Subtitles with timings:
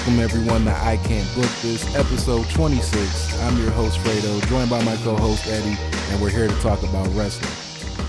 [0.00, 3.42] Welcome everyone to I Can't Book This, episode 26.
[3.42, 5.76] I'm your host Fredo, joined by my co-host Eddie,
[6.10, 7.52] and we're here to talk about wrestling.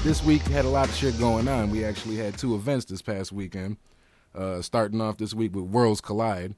[0.01, 1.69] This week had a lot of shit going on.
[1.69, 3.75] We actually had two events this past weekend.
[4.33, 6.55] Uh, starting off this week with Worlds Collide.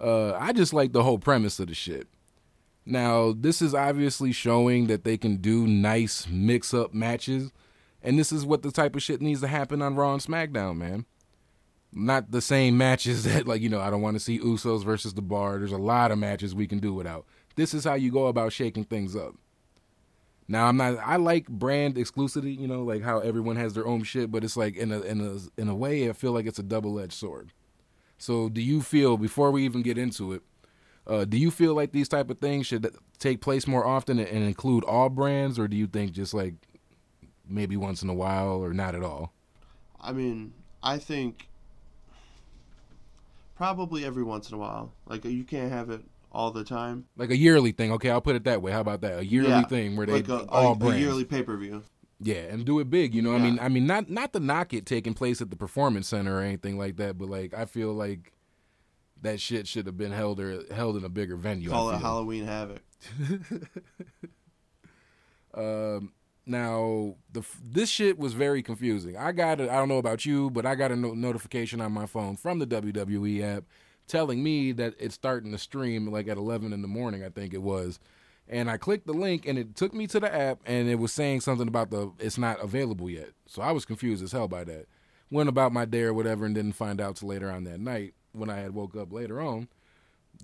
[0.00, 2.08] Uh, I just like the whole premise of the shit.
[2.86, 7.52] Now, this is obviously showing that they can do nice mix-up matches,
[8.02, 10.78] and this is what the type of shit needs to happen on Raw and SmackDown,
[10.78, 11.04] man
[11.94, 15.14] not the same matches that like you know I don't want to see Usos versus
[15.14, 15.58] the Bar.
[15.58, 17.24] There's a lot of matches we can do without.
[17.56, 19.34] This is how you go about shaking things up.
[20.46, 20.98] Now I'm not.
[20.98, 24.56] I like brand exclusivity, you know, like how everyone has their own shit, but it's
[24.56, 27.14] like in a in a in a way I feel like it's a double edged
[27.14, 27.52] sword.
[28.18, 30.42] So do you feel before we even get into it?
[31.06, 34.44] Uh, do you feel like these type of things should take place more often and
[34.44, 36.54] include all brands, or do you think just like
[37.46, 39.32] maybe once in a while or not at all?
[40.00, 41.48] I mean, I think
[43.54, 44.92] probably every once in a while.
[45.06, 46.02] Like you can't have it
[46.32, 47.06] all the time.
[47.16, 47.92] Like a yearly thing.
[47.92, 48.72] Okay, I'll put it that way.
[48.72, 49.18] How about that?
[49.20, 51.82] A yearly Yeah, thing where they Like a, all a, a yearly pay per view.
[52.20, 53.14] Yeah, and do it big.
[53.14, 55.56] You know, I mean, I mean, not not to knock it taking place at the
[55.56, 58.32] performance center or anything like that, but like I feel like
[59.20, 61.70] that shit should have been held or held in a bigger venue.
[61.70, 61.98] Call it.
[61.98, 62.82] Halloween Havoc.
[65.56, 66.12] Um,
[66.46, 69.16] now the this shit was very confusing.
[69.16, 69.70] I got it.
[69.70, 72.58] I don't know about you, but I got a no- notification on my phone from
[72.58, 73.64] the WWE app
[74.06, 77.24] telling me that it's starting to stream like at 11 in the morning.
[77.24, 77.98] I think it was.
[78.46, 81.12] And I clicked the link and it took me to the app and it was
[81.12, 83.30] saying something about the it's not available yet.
[83.46, 84.86] So I was confused as hell by that.
[85.30, 88.12] Went about my day or whatever and didn't find out till later on that night
[88.32, 89.68] when I had woke up later on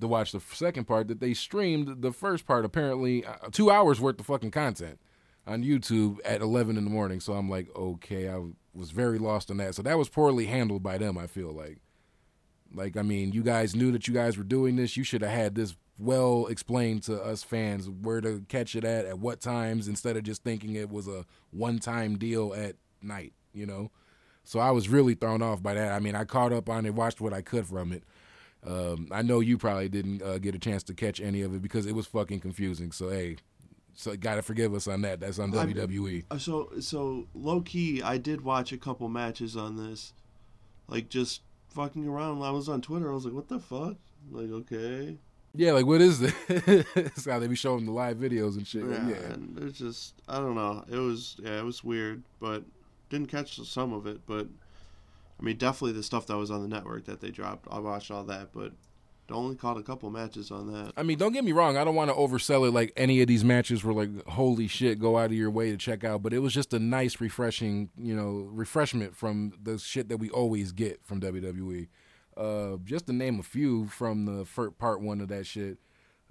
[0.00, 4.00] to watch the second part that they streamed the first part apparently uh, two hours
[4.00, 4.98] worth of fucking content
[5.50, 7.18] on YouTube at 11 in the morning.
[7.18, 8.40] So I'm like, okay, I
[8.72, 9.74] was very lost on that.
[9.74, 11.18] So that was poorly handled by them.
[11.18, 11.78] I feel like,
[12.72, 14.96] like I mean, you guys knew that you guys were doing this.
[14.96, 19.06] You should have had this well explained to us fans where to catch it at
[19.06, 23.32] at what times instead of just thinking it was a one time deal at night.
[23.52, 23.90] You know.
[24.44, 25.92] So I was really thrown off by that.
[25.92, 28.04] I mean, I caught up on it, watched what I could from it.
[28.66, 31.62] Um, I know you probably didn't uh, get a chance to catch any of it
[31.62, 32.92] because it was fucking confusing.
[32.92, 33.36] So hey,
[33.94, 35.20] so gotta forgive us on that.
[35.20, 35.54] That's on.
[35.56, 36.24] I'm- WWE.
[36.30, 40.12] Uh, So so low key, I did watch a couple matches on this,
[40.88, 42.42] like just fucking around.
[42.42, 43.10] I was on Twitter.
[43.10, 43.96] I was like, what the fuck?
[44.30, 45.16] Like okay,
[45.54, 46.34] Yeah, like what is this?
[46.48, 48.84] it's how they be showing the live videos and shit.
[48.84, 49.08] yeah.
[49.08, 50.84] Yeah, And it's just I don't know.
[50.90, 52.64] It was yeah, it was weird, but
[53.08, 54.20] didn't catch some of it.
[54.26, 54.46] But
[55.38, 57.66] I mean, definitely the stuff that was on the network that they dropped.
[57.70, 58.72] I watched all that, but
[59.32, 60.92] only caught a couple matches on that.
[60.96, 61.76] I mean, don't get me wrong.
[61.76, 62.72] I don't want to oversell it.
[62.72, 65.76] Like any of these matches were like, holy shit, go out of your way to
[65.76, 66.22] check out.
[66.22, 70.30] But it was just a nice, refreshing, you know, refreshment from the shit that we
[70.30, 71.88] always get from WWE.
[72.36, 75.78] Uh, just to name a few from the first part one of that shit.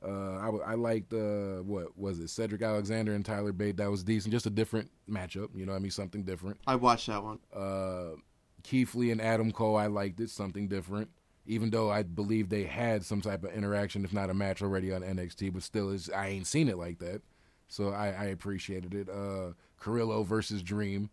[0.01, 2.29] Uh, I, liked uh, what was it?
[2.29, 3.75] Cedric Alexander and Tyler Bate.
[3.77, 4.31] That was decent.
[4.31, 5.49] Just a different matchup.
[5.53, 6.57] You know, what I mean, something different.
[6.65, 7.39] I watched that one.
[7.53, 8.15] uh,
[8.63, 11.09] Keith Lee and Adam Cole, I liked it, something different.
[11.49, 14.93] Even though I believe they had some type of interaction, if not a match already
[14.93, 17.23] on NXT, but still, is I ain't seen it like that,
[17.67, 19.09] so I, I appreciated it.
[19.09, 21.09] Uh, Carrillo versus Dream,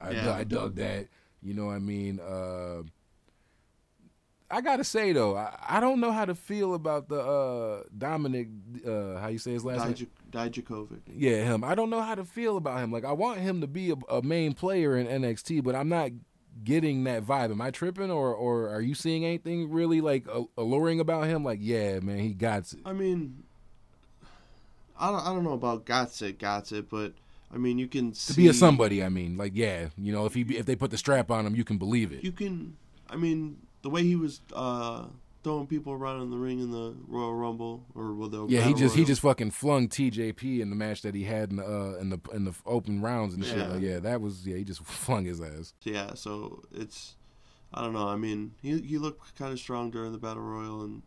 [0.00, 0.24] I, Yeah.
[0.24, 1.08] dug, I dug that.
[1.42, 2.20] You know what I mean?
[2.20, 2.82] Uh,
[4.48, 8.46] I gotta say though, I, I don't know how to feel about the uh, Dominic.
[8.86, 10.08] Uh, how you say his last name?
[10.30, 11.00] Dij- Dijakovic.
[11.12, 11.64] Yeah, him.
[11.64, 12.92] I don't know how to feel about him.
[12.92, 16.10] Like, I want him to be a, a main player in NXT, but I'm not
[16.64, 17.50] getting that vibe.
[17.50, 21.44] Am I tripping, or or are you seeing anything really like alluring about him?
[21.44, 22.80] Like, yeah, man, he got it.
[22.84, 23.44] I mean,
[24.98, 27.12] I don't, I don't know about got it, got it, but
[27.52, 30.26] I mean, you can see, To be a somebody, I mean, like, yeah, you know,
[30.26, 32.24] if he if they put the strap on him, you can believe it.
[32.24, 32.76] You can,
[33.08, 35.06] I mean, the way he was uh,
[35.46, 38.74] throwing people around in the ring in the Royal Rumble or with the Yeah, he
[38.74, 42.00] just he just fucking flung TJP in the match that he had in the uh,
[42.00, 43.58] in the in the open rounds and shit.
[43.58, 43.68] Yeah.
[43.68, 45.72] Like, yeah, that was yeah, he just flung his ass.
[45.84, 46.14] yeah.
[46.14, 47.14] So it's,
[47.72, 48.08] I don't know.
[48.08, 51.02] I mean, he he looked kind of strong during the Battle Royal, and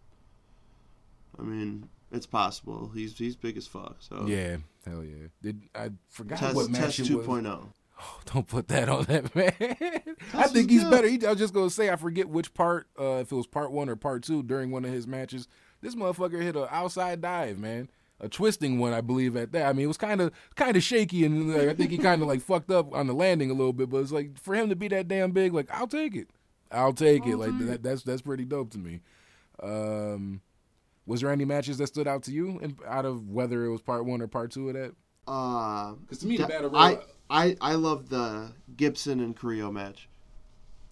[1.37, 2.91] I mean, it's possible.
[2.95, 3.97] He's he's big as fuck.
[3.99, 5.27] So Yeah, hell yeah.
[5.41, 7.27] Did I forgot test what match test it was?
[7.27, 7.73] 2.0.
[8.01, 10.15] Oh, don't put that on that man.
[10.33, 10.91] I think he's good.
[10.91, 11.07] better.
[11.07, 13.71] He, I was just gonna say I forget which part, uh, if it was part
[13.71, 15.47] one or part two during one of his matches.
[15.81, 19.35] This motherfucker hit an outside dive, man, a twisting one, I believe.
[19.37, 21.91] At that, I mean, it was kind of kind of shaky, and like, I think
[21.91, 23.89] he kind of like fucked up on the landing a little bit.
[23.89, 26.29] But it's like for him to be that damn big, like I'll take it.
[26.71, 27.31] I'll take it.
[27.31, 28.99] I'll Like take that, that's that's pretty dope to me.
[29.63, 30.41] Um,
[31.05, 33.81] was there any matches that stood out to you, in, out of whether it was
[33.81, 34.93] part one or part two of that?
[35.27, 39.71] Uh, 'Cause to me, the da- Battle Royal- I I love the Gibson and Carrillo
[39.71, 40.07] match.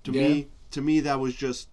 [0.04, 0.22] To Yeah.
[0.22, 1.70] me, to me, that was just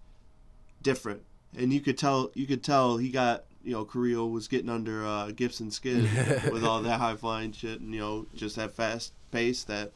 [0.81, 1.21] different.
[1.57, 5.05] and you could tell you could tell he got you know Carrillo was getting under
[5.05, 6.03] uh, Gibson's skin
[6.51, 9.91] with all that high flying shit and you know just that fast pace that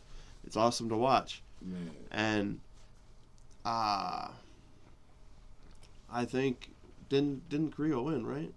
[0.46, 1.42] it's awesome to watch.
[1.62, 1.92] Man.
[2.12, 2.60] And
[3.66, 4.30] uh
[6.12, 6.70] I think
[7.10, 8.54] didn't didn't Carrillo win right?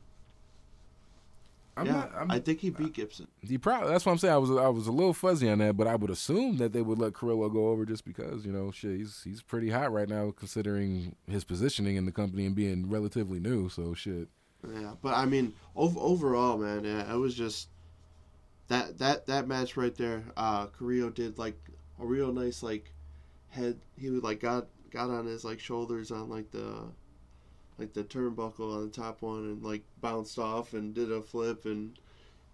[1.77, 2.13] I'm yeah, not.
[2.17, 3.29] I'm, I think he beat Gibson.
[3.41, 3.91] he probably.
[3.91, 4.35] That's what I'm saying.
[4.35, 4.51] I was.
[4.51, 7.15] I was a little fuzzy on that, but I would assume that they would let
[7.15, 11.17] Carrillo go over just because you know, shit, he's he's pretty hot right now considering
[11.27, 13.71] his positioning in the company and being relatively new.
[13.71, 14.29] So shit.
[14.71, 17.69] Yeah, but I mean, ov- overall, man, yeah, it was just
[18.69, 20.25] that that that match right there.
[20.37, 21.59] Uh, Carrillo did like
[21.99, 22.93] a real nice like
[23.49, 23.79] head.
[23.99, 26.85] He would like got got on his like shoulders on like the
[27.83, 31.65] like the turnbuckle on the top one and like bounced off and did a flip
[31.67, 31.99] and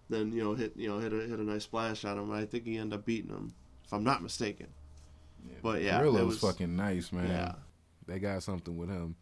[0.09, 2.31] then you know hit you know hit a hit a nice splash on him.
[2.31, 3.53] I think he ended up beating him,
[3.85, 4.67] if I'm not mistaken.
[5.61, 7.27] But yeah, Carrillo's it was fucking nice, man.
[7.29, 7.53] Yeah.
[8.07, 9.15] They got something with him.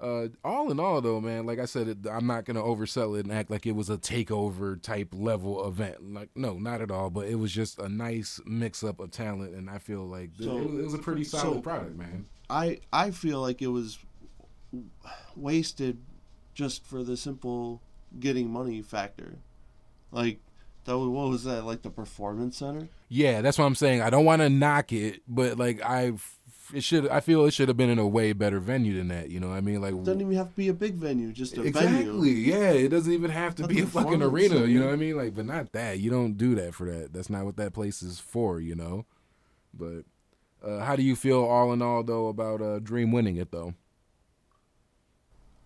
[0.00, 3.24] Uh, all in all, though, man, like I said, it, I'm not gonna oversell it
[3.24, 6.14] and act like it was a takeover type level event.
[6.14, 7.10] Like, no, not at all.
[7.10, 10.58] But it was just a nice mix up of talent, and I feel like So-
[10.58, 12.26] it, was, it was a pretty solid so- product, man.
[12.50, 13.98] I I feel like it was
[15.36, 15.98] wasted
[16.54, 17.82] just for the simple
[18.18, 19.38] getting money factor.
[20.10, 20.40] Like
[20.84, 22.88] that was what was that like the performance center?
[23.08, 24.02] Yeah, that's what I'm saying.
[24.02, 26.14] I don't want to knock it, but like I,
[26.74, 27.08] it should.
[27.08, 29.30] I feel it should have been in a way better venue than that.
[29.30, 31.32] You know, what I mean, like It doesn't even have to be a big venue,
[31.32, 32.04] just a exactly.
[32.04, 32.22] venue.
[32.22, 34.66] Yeah, it doesn't even have to Not be a fucking arena.
[34.66, 35.16] You know what I mean?
[35.16, 35.98] Like, but not that.
[35.98, 37.12] You don't do that for that.
[37.12, 38.60] That's not what that place is for.
[38.60, 39.06] You know.
[39.72, 40.04] But
[40.62, 43.74] uh, how do you feel, all in all, though, about uh, Dream winning it though?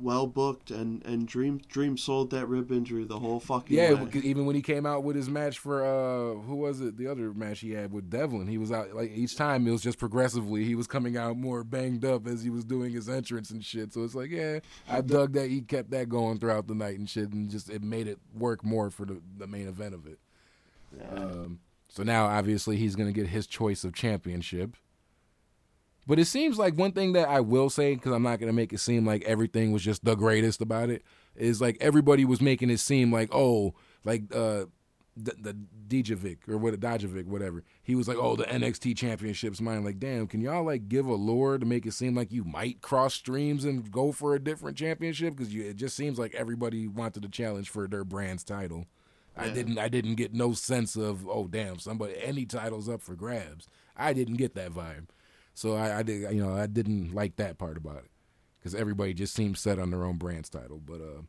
[0.02, 4.10] Well booked and and Dream Dream sold that rib injury the whole fucking Yeah, way.
[4.24, 6.96] even when he came out with his match for uh who was it?
[6.96, 9.80] The other match he had with Devlin, he was out like each time it was
[9.82, 13.50] just progressively he was coming out more banged up as he was doing his entrance
[13.50, 13.92] and shit.
[13.92, 14.58] So it's like, yeah,
[14.88, 17.82] I dug that he kept that going throughout the night and shit, and just it
[17.82, 20.18] made it work more for the the main event of it.
[20.98, 21.14] Yeah.
[21.14, 24.76] Um, so now obviously he's gonna get his choice of championship.
[26.06, 28.72] But it seems like one thing that I will say, because I'm not gonna make
[28.72, 31.02] it seem like everything was just the greatest about it,
[31.36, 34.64] is like everybody was making it seem like oh, like uh,
[35.16, 35.56] the, the
[35.88, 37.62] Dijovic or what Dajovic, whatever.
[37.82, 39.84] He was like, oh, the NXT Championship's mine.
[39.84, 42.80] Like, damn, can y'all like give a lure to make it seem like you might
[42.80, 45.36] cross streams and go for a different championship?
[45.36, 48.86] Because it just seems like everybody wanted a challenge for their brand's title.
[49.36, 49.78] I didn't.
[49.78, 53.66] I didn't get no sense of oh damn somebody any titles up for grabs.
[53.96, 55.06] I didn't get that vibe.
[55.54, 56.32] So I, I did.
[56.32, 58.10] You know, I didn't like that part about it
[58.58, 60.80] because everybody just seemed set on their own brand's title.
[60.84, 61.22] But uh,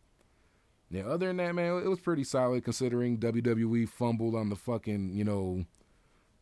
[0.90, 5.14] yeah, other than that, man, it was pretty solid considering WWE fumbled on the fucking
[5.14, 5.66] you know,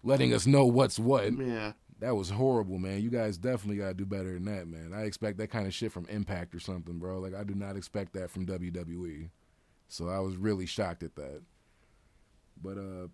[0.04, 1.32] letting us know what's what.
[1.38, 1.74] yeah.
[2.00, 3.00] That was horrible, man.
[3.02, 4.92] You guys definitely gotta do better than that, man.
[4.92, 7.20] I expect that kind of shit from Impact or something, bro.
[7.20, 9.30] Like I do not expect that from WWE.
[9.88, 11.44] So I was really shocked at that.
[12.60, 13.08] But uh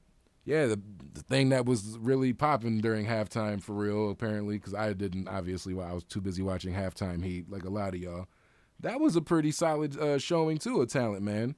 [0.48, 0.80] yeah, the
[1.14, 5.74] the thing that was really popping during halftime for real, apparently, because I didn't obviously.
[5.74, 8.28] Well, I was too busy watching halftime heat, like a lot of y'all.
[8.80, 11.56] That was a pretty solid uh, showing too of talent, man.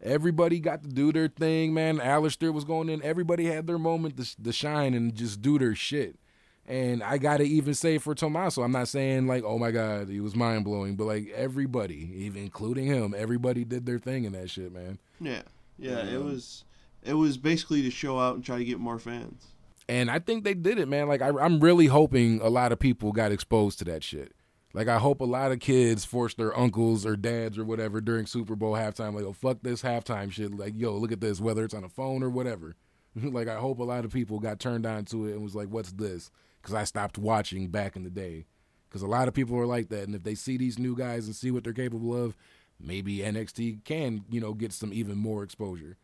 [0.00, 1.98] Everybody got to do their thing, man.
[1.98, 3.02] Aleister was going in.
[3.02, 6.16] Everybody had their moment to, to shine and just do their shit.
[6.64, 10.20] And I gotta even say for Tommaso, I'm not saying like, oh my god, he
[10.20, 14.48] was mind blowing, but like everybody, even including him, everybody did their thing in that
[14.50, 14.98] shit, man.
[15.18, 15.42] Yeah.
[15.78, 16.64] Yeah, it Um, was
[17.02, 19.46] it was basically to show out and try to get more fans.
[19.88, 21.08] And I think they did it, man.
[21.08, 24.34] Like I, I'm really hoping a lot of people got exposed to that shit.
[24.74, 28.26] Like I hope a lot of kids forced their uncles or dads or whatever during
[28.26, 29.14] Super Bowl halftime.
[29.14, 30.54] Like, oh fuck this halftime shit.
[30.54, 32.76] Like, yo, look at this, whether it's on a phone or whatever.
[33.14, 35.68] like I hope a lot of people got turned on to it and was like,
[35.68, 36.30] what's this?
[36.60, 38.44] Because I stopped watching back in the day.
[38.88, 41.26] Because a lot of people are like that, and if they see these new guys
[41.26, 42.38] and see what they're capable of,
[42.80, 45.98] maybe NXT can, you know, get some even more exposure.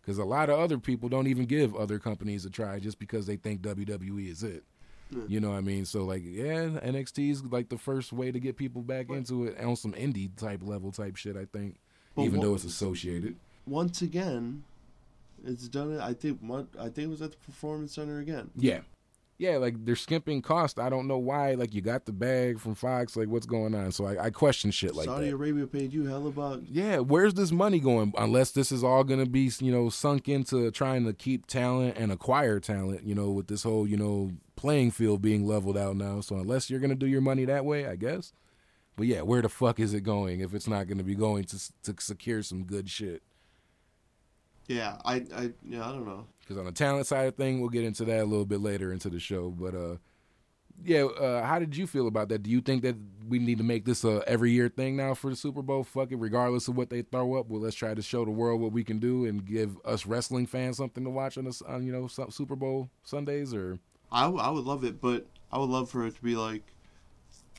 [0.00, 3.26] Because a lot of other people don't even give other companies a try just because
[3.26, 4.64] they think WWE is it.
[5.10, 5.22] Yeah.
[5.28, 5.84] You know what I mean?
[5.84, 9.60] So like, yeah, NXT is like the first way to get people back into it
[9.60, 11.36] on some indie type level type shit.
[11.36, 11.76] I think,
[12.14, 13.36] But even what- though it's associated.
[13.66, 14.62] once again,
[15.44, 15.98] it's done.
[15.98, 16.38] I think
[16.78, 18.50] I think it was at the Performance Center again.
[18.56, 18.80] Yeah,
[19.40, 20.78] yeah, like they're skimping cost.
[20.78, 21.54] I don't know why.
[21.54, 23.16] Like you got the bag from Fox.
[23.16, 23.90] Like what's going on?
[23.90, 25.34] So I, I question shit like Saudi that.
[25.34, 26.64] Arabia paid you hell about.
[26.68, 28.12] Yeah, where's this money going?
[28.18, 31.96] Unless this is all going to be, you know, sunk into trying to keep talent
[31.96, 35.96] and acquire talent, you know, with this whole, you know, playing field being leveled out
[35.96, 36.20] now.
[36.20, 38.34] So unless you're going to do your money that way, I guess.
[38.94, 41.44] But yeah, where the fuck is it going if it's not going to be going
[41.44, 43.22] to to secure some good shit?
[44.66, 46.26] Yeah, I, I, yeah, I don't know.
[46.50, 48.92] Because on the talent side of thing, we'll get into that a little bit later
[48.92, 49.50] into the show.
[49.50, 49.98] But uh,
[50.84, 52.42] yeah, uh, how did you feel about that?
[52.42, 52.96] Do you think that
[53.28, 55.84] we need to make this a every year thing now for the Super Bowl?
[55.84, 57.46] Fuck it, regardless of what they throw up.
[57.48, 60.44] Well, let's try to show the world what we can do and give us wrestling
[60.44, 63.54] fans something to watch on us on you know Super Bowl Sundays.
[63.54, 63.78] Or
[64.10, 66.64] I, w- I would love it, but I would love for it to be like.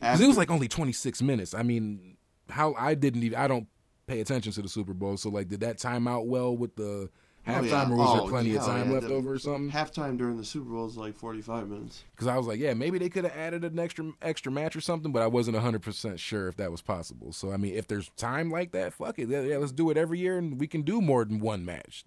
[0.01, 1.53] Because it was like only 26 minutes.
[1.53, 2.17] I mean,
[2.49, 3.67] how I didn't even I don't
[4.05, 7.09] pay attention to the Super Bowl, so like, did that time out well with the
[7.47, 7.89] halftime, oh, yeah.
[7.89, 8.93] or was oh, there plenty of time yeah.
[8.93, 9.71] left the, over or something?
[9.71, 12.03] Halftime during the Super Bowl is like forty five minutes.
[12.15, 14.81] Because I was like, yeah, maybe they could have added an extra extra match or
[14.81, 17.31] something, but I wasn't hundred percent sure if that was possible.
[17.33, 20.19] So I mean, if there's time like that, fuck it, yeah, let's do it every
[20.19, 22.05] year, and we can do more than one match.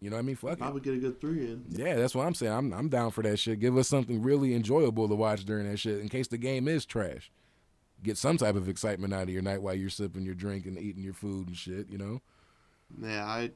[0.00, 0.36] You know what I mean?
[0.36, 1.64] Fuck I would get a good three in.
[1.68, 2.52] Yeah, that's what I'm saying.
[2.52, 3.60] I'm I'm down for that shit.
[3.60, 6.86] Give us something really enjoyable to watch during that shit, in case the game is
[6.86, 7.30] trash.
[8.02, 10.78] Get some type of excitement out of your night while you're sipping your drink and
[10.78, 11.90] eating your food and shit.
[11.90, 12.22] You know?
[13.02, 13.50] Yeah, I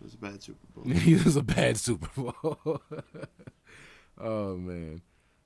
[0.00, 0.84] it was a bad Super Bowl.
[0.86, 2.58] it was a bad Super Bowl.
[4.20, 5.02] oh man.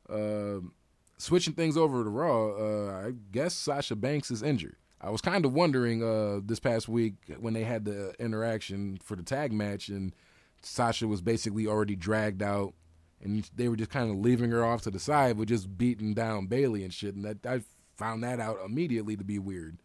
[0.09, 0.73] Um,
[1.19, 4.77] switching things over to Raw, uh, I guess Sasha Banks is injured.
[5.01, 9.17] I was kind of wondering uh, this past week when they had the interaction for
[9.17, 10.15] the tag match, and
[10.63, 12.75] Sasha was basically already dragged out,
[13.21, 16.15] and they were just kind of leaving her off to the side with just beating
[16.15, 17.17] down Bayley and shit.
[17.17, 17.63] And that I
[17.97, 19.79] found that out immediately to be weird.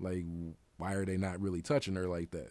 [0.00, 0.24] Like,
[0.76, 2.50] why are they not really touching her like that?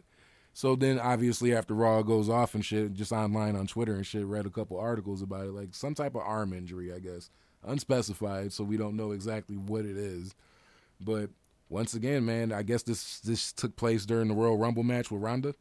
[0.53, 4.25] So then, obviously, after Raw goes off and shit, just online on Twitter and shit,
[4.25, 7.31] read a couple articles about it, like some type of arm injury, I guess,
[7.65, 10.36] unspecified, so we don't know exactly what it is.
[11.01, 11.31] But
[11.69, 15.24] once again, man, I guess this this took place during the Royal Rumble match with
[15.24, 15.55] Ronda.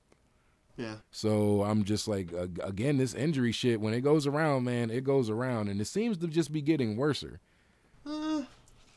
[0.77, 0.97] Yeah.
[1.11, 2.31] So I'm just like,
[2.63, 6.19] again, this injury shit, when it goes around, man, it goes around, and it seems
[6.19, 7.41] to just be getting worser.
[8.07, 8.43] Uh,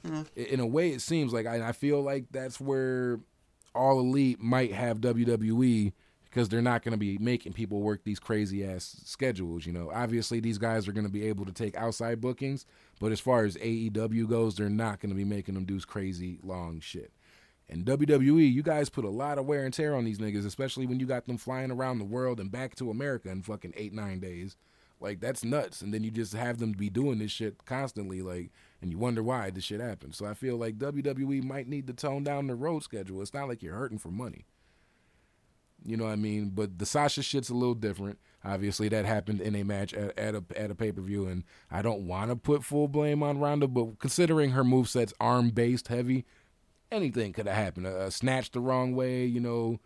[0.03, 0.23] yeah.
[0.35, 3.19] In a way, it seems like I, I feel like that's where
[3.75, 5.93] all elite might have WWE
[6.25, 9.65] because they're not going to be making people work these crazy ass schedules.
[9.65, 12.65] You know, obviously these guys are going to be able to take outside bookings,
[12.99, 16.39] but as far as AEW goes, they're not going to be making them do crazy
[16.43, 17.11] long shit.
[17.69, 20.85] And WWE, you guys put a lot of wear and tear on these niggas, especially
[20.85, 23.93] when you got them flying around the world and back to America in fucking eight
[23.93, 24.55] nine days.
[24.99, 25.81] Like that's nuts.
[25.81, 28.21] And then you just have them be doing this shit constantly.
[28.21, 28.51] Like
[28.85, 30.13] and you wonder why this shit happened.
[30.13, 33.19] So I feel like WWE might need to tone down the road schedule.
[33.19, 34.45] It's not like you're hurting for money.
[35.83, 36.51] You know what I mean?
[36.53, 38.19] But the Sasha shit's a little different.
[38.43, 41.45] Obviously, that happened in a match at, at a at a pay per view, and
[41.71, 45.49] I don't want to put full blame on Ronda, but considering her move set's arm
[45.49, 46.25] based heavy,
[46.91, 47.87] anything could have happened.
[47.87, 49.79] A, a snatch the wrong way, you know,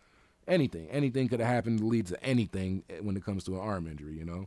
[0.46, 3.60] anything, anything could have happened to lead to anything eh, when it comes to an
[3.60, 4.46] arm injury, you know.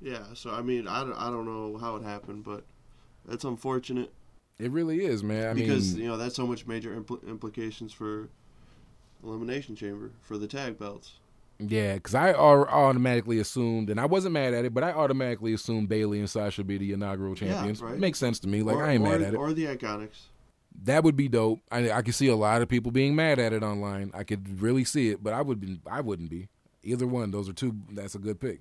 [0.00, 0.24] Yeah.
[0.34, 2.64] So I mean, I don't, I don't know how it happened, but
[3.26, 4.12] that's unfortunate.
[4.58, 5.50] It really is, man.
[5.50, 8.28] I because mean, you know that's so much major impl- implications for
[9.22, 11.14] elimination chamber for the tag belts.
[11.58, 15.88] Yeah, because I automatically assumed, and I wasn't mad at it, but I automatically assumed
[15.88, 17.80] Bayley and Sasha be the inaugural champions.
[17.80, 17.98] Yeah, right.
[17.98, 18.62] Makes sense to me.
[18.62, 19.36] Like or, I ain't or, mad at it.
[19.36, 20.26] Or the IIconics.
[20.84, 21.60] That would be dope.
[21.70, 24.10] I I could see a lot of people being mad at it online.
[24.12, 25.80] I could really see it, but I would be.
[25.90, 26.48] I wouldn't be.
[26.82, 27.30] Either one.
[27.30, 27.74] Those are two.
[27.90, 28.60] That's a good pick.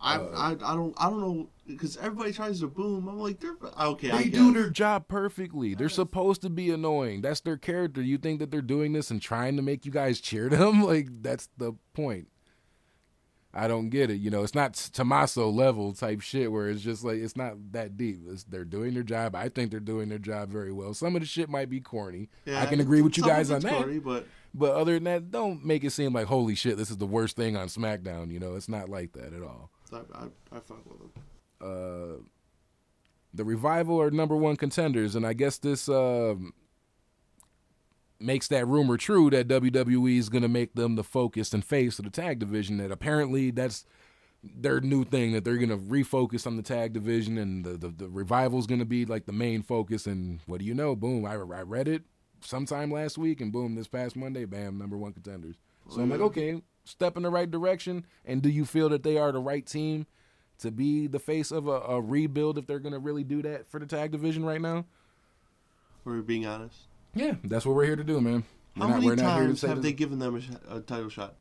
[0.00, 3.06] I, uh, I, I don't I don't know because everybody tries to boom.
[3.08, 4.10] I'm like they're okay.
[4.10, 5.74] They do their job perfectly.
[5.74, 7.20] They're supposed to be annoying.
[7.20, 8.02] That's their character.
[8.02, 10.82] You think that they're doing this and trying to make you guys cheer them?
[10.82, 12.28] Like that's the point.
[13.54, 14.16] I don't get it.
[14.16, 17.96] You know, it's not Tommaso level type shit where it's just like it's not that
[17.96, 18.20] deep.
[18.28, 19.34] It's, they're doing their job.
[19.34, 20.92] I think they're doing their job very well.
[20.94, 22.28] Some of the shit might be corny.
[22.44, 23.72] Yeah, I can agree with you guys on that.
[23.72, 26.76] Corny, but but other than that, don't make it seem like holy shit.
[26.76, 28.30] This is the worst thing on SmackDown.
[28.30, 29.70] You know, it's not like that at all.
[29.92, 31.10] I, I, I fuck with them.
[31.60, 32.22] Uh,
[33.34, 36.34] the revival are number one contenders, and I guess this uh,
[38.18, 41.98] makes that rumor true that WWE is going to make them the focus and face
[41.98, 42.78] of the tag division.
[42.78, 43.84] That apparently that's
[44.42, 47.88] their new thing that they're going to refocus on the tag division, and the the,
[47.88, 50.06] the revival is going to be like the main focus.
[50.06, 50.96] And what do you know?
[50.96, 51.24] Boom!
[51.26, 52.02] I, I read it
[52.40, 53.74] sometime last week, and boom!
[53.74, 54.78] This past Monday, bam!
[54.78, 55.56] Number one contenders.
[55.90, 58.04] So I'm like, okay, step in the right direction?
[58.24, 60.06] And do you feel that they are the right team
[60.58, 63.68] to be the face of a, a rebuild if they're going to really do that
[63.68, 64.84] for the tag division right now?
[66.04, 66.76] We're being honest.
[67.14, 68.44] Yeah, that's what we're here to do, man.
[68.76, 71.34] We're How not, many times have they given them a, a title shot?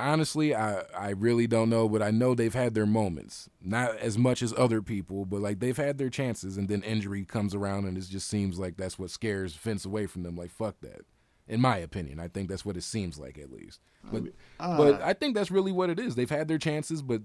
[0.00, 3.48] honestly, I I really don't know, but I know they've had their moments.
[3.60, 7.24] Not as much as other people, but like they've had their chances, and then injury
[7.24, 10.36] comes around, and it just seems like that's what scares Vince away from them.
[10.36, 11.02] Like fuck that
[11.46, 12.20] in my opinion.
[12.20, 13.80] I think that's what it seems like at least.
[14.10, 14.24] But
[14.60, 16.14] uh, but I think that's really what it is.
[16.14, 17.22] They've had their chances, but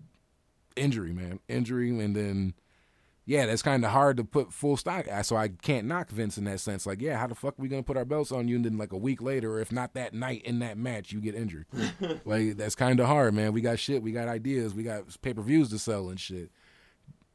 [0.79, 2.53] injury, man, injury, and then
[3.29, 5.05] yeah, that's kind of hard to put full stock.
[5.21, 6.87] So I can't knock Vince in that sense.
[6.87, 8.77] Like, yeah, how the fuck are we gonna put our belts on you, and then
[8.77, 11.67] like a week later, or if not that night in that match, you get injured.
[12.25, 13.53] like that's kind of hard, man.
[13.53, 16.49] We got shit, we got ideas, we got pay per views to sell and shit.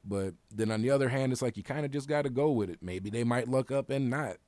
[0.04, 2.50] But then on the other hand, it's like you kind of just got to go
[2.50, 2.80] with it.
[2.82, 4.38] Maybe they might look up and not.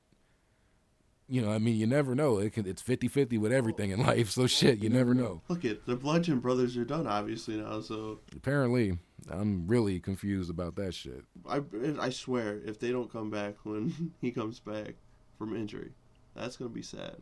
[1.29, 2.37] You know, I mean, you never know.
[2.37, 4.29] It can, it's 50-50 with everything in life.
[4.29, 5.41] So shit, you never know.
[5.49, 7.81] Look at the Bludgeon Brothers are done obviously now.
[7.81, 8.97] So Apparently,
[9.29, 11.25] I'm really confused about that shit.
[11.47, 11.61] I
[11.99, 14.95] I swear if they don't come back when he comes back
[15.37, 15.91] from injury,
[16.33, 17.17] that's gonna be sad.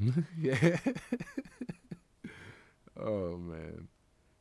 [0.38, 0.76] yeah.
[3.00, 3.88] oh man.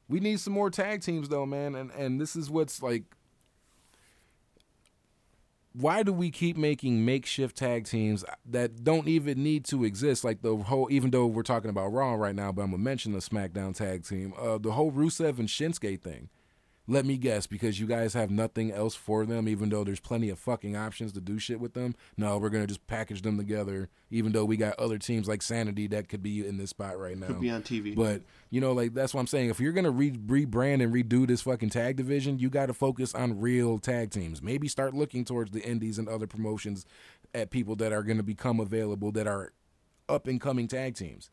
[0.08, 1.76] We need some more tag teams though, man.
[1.76, 3.15] And and this is what's like
[5.78, 10.24] why do we keep making makeshift tag teams that don't even need to exist?
[10.24, 13.12] Like the whole, even though we're talking about Raw right now, but I'm gonna mention
[13.12, 16.30] the SmackDown tag team, uh, the whole Rusev and Shinsuke thing.
[16.88, 20.30] Let me guess, because you guys have nothing else for them, even though there's plenty
[20.30, 21.96] of fucking options to do shit with them.
[22.16, 25.88] No, we're gonna just package them together, even though we got other teams like Sanity
[25.88, 27.28] that could be in this spot right now.
[27.28, 27.96] Could be on TV.
[27.96, 29.50] But you know, like that's what I'm saying.
[29.50, 33.16] If you're gonna re- rebrand and redo this fucking tag division, you got to focus
[33.16, 34.44] on real tag teams.
[34.44, 36.86] Maybe start looking towards the indies and other promotions
[37.34, 39.54] at people that are gonna become available that are
[40.08, 41.32] up and coming tag teams.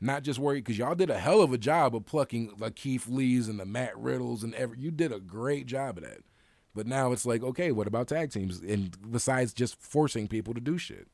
[0.00, 3.06] Not just worried because y'all did a hell of a job of plucking like Keith
[3.06, 4.78] Lee's and the Matt Riddles and every.
[4.78, 6.20] You did a great job of that.
[6.74, 8.60] But now it's like, okay, what about tag teams?
[8.60, 11.08] And besides just forcing people to do shit.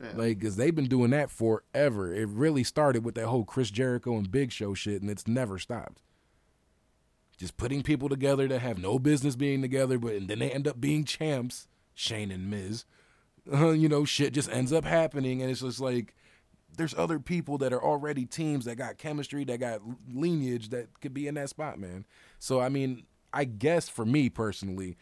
[0.00, 0.12] Yeah.
[0.14, 2.12] Like, because they've been doing that forever.
[2.12, 5.58] It really started with that whole Chris Jericho and Big Show shit, and it's never
[5.58, 6.02] stopped.
[7.38, 10.68] Just putting people together that have no business being together, but and then they end
[10.68, 12.84] up being champs, Shane and Miz.
[13.52, 16.14] Uh, you know, shit just ends up happening, and it's just like
[16.76, 19.80] there's other people that are already teams that got chemistry, that got
[20.12, 22.06] lineage that could be in that spot, man.
[22.38, 24.96] So I mean, I guess for me personally,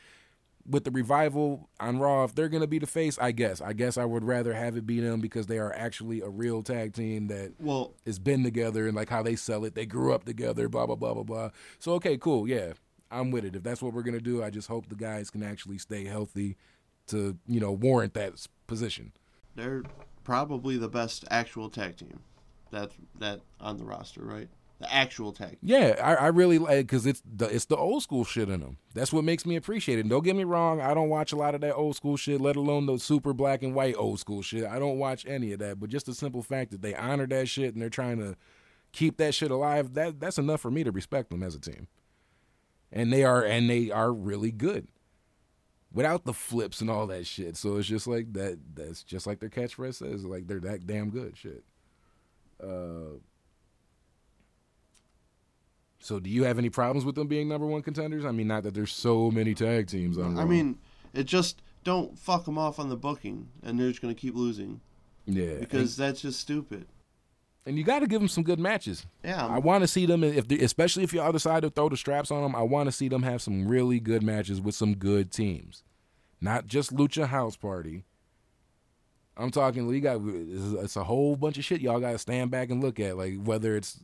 [0.69, 3.61] with the revival on Raw, if they're gonna be the face, I guess.
[3.61, 6.63] I guess I would rather have it be them because they are actually a real
[6.63, 9.75] tag team that well, has been together and like how they sell it.
[9.75, 11.51] They grew up together, blah blah blah blah blah.
[11.79, 12.75] So okay, cool, yeah,
[13.11, 13.57] I'm with it.
[13.57, 16.57] If that's what we're gonna do, I just hope the guys can actually stay healthy
[17.09, 19.13] to you know warrant that position.
[19.57, 19.83] they're
[20.31, 22.21] probably the best actual tag team
[22.71, 24.49] that that on the roster, right?
[24.79, 25.59] The actual tag.
[25.61, 28.77] Yeah, I, I really like because it's the it's the old school shit in them.
[28.95, 30.03] That's what makes me appreciate it.
[30.03, 32.41] And don't get me wrong, I don't watch a lot of that old school shit,
[32.41, 34.65] let alone the super black and white old school shit.
[34.65, 35.81] I don't watch any of that.
[35.81, 38.37] But just the simple fact that they honor that shit and they're trying to
[38.93, 41.89] keep that shit alive, that that's enough for me to respect them as a team.
[42.93, 44.87] And they are and they are really good.
[45.93, 47.57] Without the flips and all that shit.
[47.57, 51.11] So it's just like that that's just like their catchphrase says, like they're that damn
[51.11, 51.65] good shit.
[52.63, 53.19] Uh
[55.99, 58.25] so do you have any problems with them being number one contenders?
[58.25, 60.39] I mean, not that there's so many tag teams on.
[60.39, 60.47] I Raw.
[60.47, 60.79] mean,
[61.13, 64.81] it just don't fuck them off on the booking, and they're just gonna keep losing
[65.27, 66.87] yeah, because that's just stupid.
[67.71, 69.07] And, you got to give them some good matches.
[69.25, 71.97] Yeah, I want to see them if, they, especially if y'all decide to throw the
[71.97, 72.55] straps on them.
[72.55, 75.83] I want to see them have some really good matches with some good teams,
[76.41, 78.05] not just Lucha House Party.
[79.37, 79.87] I'm talking.
[79.87, 83.01] We got it's a whole bunch of shit y'all got to stand back and look
[83.01, 84.01] at, like whether it's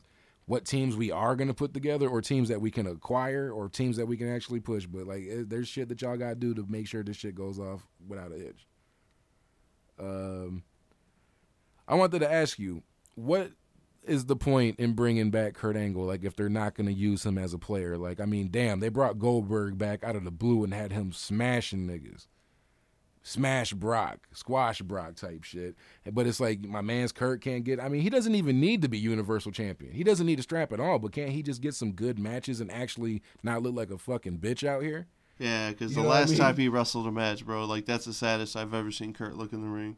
[0.47, 3.67] what teams we are going to put together or teams that we can acquire or
[3.67, 4.85] teams that we can actually push.
[4.85, 7.59] But like, there's shit that y'all got to do to make sure this shit goes
[7.59, 8.65] off without a hitch.
[9.99, 10.63] Um,
[11.85, 12.81] I wanted to ask you,
[13.17, 13.51] what
[14.03, 16.05] is the point in bringing back Kurt Angle?
[16.05, 18.79] Like, if they're not going to use him as a player, like, I mean, damn,
[18.79, 22.27] they brought Goldberg back out of the blue and had him smashing niggas,
[23.23, 25.75] smash Brock, squash Brock type shit.
[26.09, 27.81] But it's like my man's Kurt can't get.
[27.81, 29.93] I mean, he doesn't even need to be Universal Champion.
[29.93, 30.99] He doesn't need a strap at all.
[30.99, 34.37] But can't he just get some good matches and actually not look like a fucking
[34.37, 35.07] bitch out here?
[35.39, 36.39] yeah, because the what I last mean?
[36.39, 39.53] time he wrestled a match, bro, like that's the saddest I've ever seen Kurt look
[39.53, 39.97] in the ring.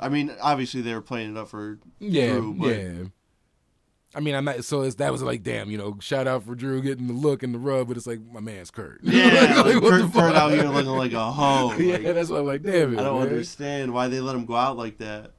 [0.00, 3.04] I mean, obviously they were playing it up for Yeah, Drew, but yeah.
[4.12, 4.64] I mean, I'm not.
[4.64, 7.44] So it's, that was like, damn, you know, shout out for Drew getting the look
[7.44, 9.00] and the rub, but it's like my man's Kurt.
[9.04, 11.72] Yeah, Like, like, Kurt, Kurt out here looking like a hoe.
[11.78, 13.28] yeah, that's why I'm like, damn it, I don't man.
[13.28, 15.32] understand why they let him go out like that.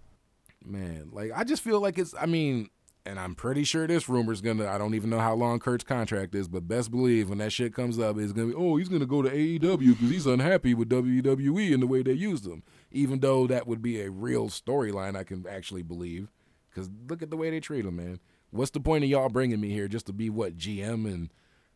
[0.63, 2.13] Man, like I just feel like it's.
[2.17, 2.69] I mean,
[3.05, 4.67] and I'm pretty sure this rumor's gonna.
[4.67, 7.73] I don't even know how long Kurt's contract is, but best believe when that shit
[7.73, 8.53] comes up, it's gonna be.
[8.53, 9.59] Oh, he's gonna go to AEW
[9.93, 12.63] because he's unhappy with WWE and the way they used him.
[12.91, 16.29] Even though that would be a real storyline, I can actually believe.
[16.69, 18.19] Because look at the way they treat him, man.
[18.51, 21.29] What's the point of y'all bringing me here just to be what GM and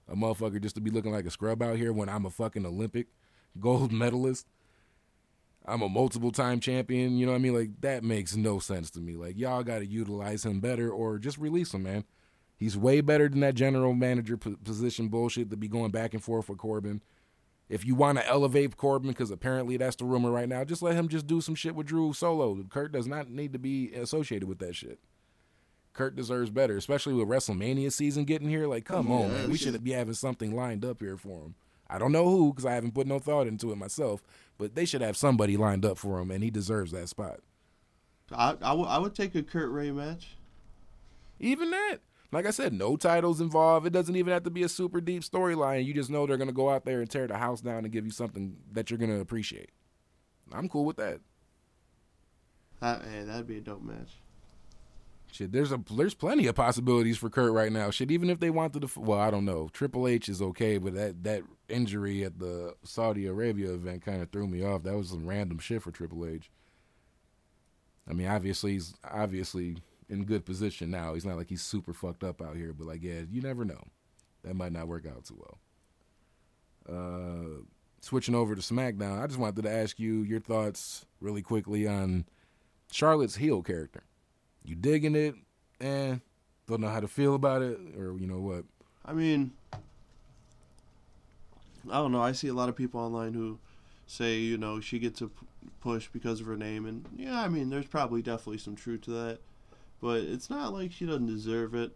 [0.07, 2.65] a motherfucker just to be looking like a scrub out here when I'm a fucking
[2.65, 3.07] Olympic
[3.59, 4.47] gold medalist?
[5.67, 7.17] I'm a multiple time champion.
[7.17, 7.55] You know what I mean?
[7.55, 9.15] Like that makes no sense to me.
[9.15, 12.03] Like y'all got to utilize him better or just release him, man.
[12.57, 16.23] He's way better than that general manager p- position bullshit to be going back and
[16.23, 17.01] forth with Corbin.
[17.67, 20.95] If you want to elevate Corbin, because apparently that's the rumor right now, just let
[20.95, 22.63] him just do some shit with Drew solo.
[22.69, 24.99] Kurt does not need to be associated with that shit.
[25.93, 28.67] Kurt deserves better, especially with WrestleMania season getting here.
[28.67, 29.49] Like, come Oh, on, man.
[29.49, 31.55] We should- be having something lined up here for him.
[31.89, 34.21] I don't know who because I haven't put no thought into it myself,
[34.57, 37.39] but they should have somebody lined up for him, and he deserves that spot.
[38.31, 40.35] I, I, w- I would take a Kurt Rey match.
[41.39, 41.97] Even that,
[42.35, 43.87] like I said, no titles involved.
[43.87, 45.85] It doesn't even have to be a super deep storyline.
[45.85, 48.05] You just know they're gonna go out there and tear the house down and give
[48.05, 49.69] you something that you're gonna appreciate.
[50.51, 51.21] I'm cool with that.
[52.81, 54.17] That hey, that'd be a dope match.
[55.31, 57.89] Shit, there's a there's plenty of possibilities for Kurt right now.
[57.89, 59.69] Shit, even if they wanted to, well, I don't know.
[59.71, 64.29] Triple H is okay, but that that injury at the Saudi Arabia event kind of
[64.29, 64.83] threw me off.
[64.83, 66.51] That was some random shit for Triple H.
[68.09, 69.77] I mean, obviously he's obviously
[70.09, 71.13] in good position now.
[71.13, 73.83] He's not like he's super fucked up out here, but like, yeah, you never know.
[74.43, 75.57] That might not work out too well.
[76.87, 77.63] Uh,
[78.01, 82.25] switching over to SmackDown, I just wanted to ask you your thoughts really quickly on
[82.91, 84.03] Charlotte's heel character
[84.67, 85.35] you digging it
[85.79, 86.21] and
[86.67, 88.63] don't know how to feel about it or you know what
[89.05, 89.77] i mean i
[91.93, 93.57] don't know i see a lot of people online who
[94.07, 95.29] say you know she gets a
[95.81, 99.11] push because of her name and yeah i mean there's probably definitely some truth to
[99.11, 99.39] that
[100.05, 101.91] but it's not like she doesn't deserve it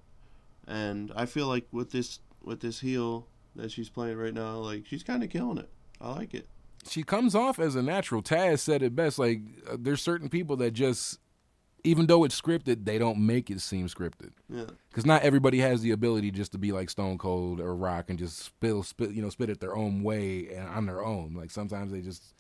[0.67, 4.83] and i feel like with this with this heel that she's playing right now like
[4.87, 5.69] she's kind of killing it
[6.01, 6.47] i like it
[6.87, 10.55] she comes off as a natural taz said it best like uh, there's certain people
[10.55, 11.19] that just
[11.85, 14.31] even though it's scripted, they don't make it seem scripted.
[14.49, 14.65] Yeah.
[14.89, 18.19] Because not everybody has the ability just to be like Stone Cold or Rock and
[18.19, 21.35] just spill, spit, you know, spit it their own way and on their own.
[21.35, 22.33] Like sometimes they just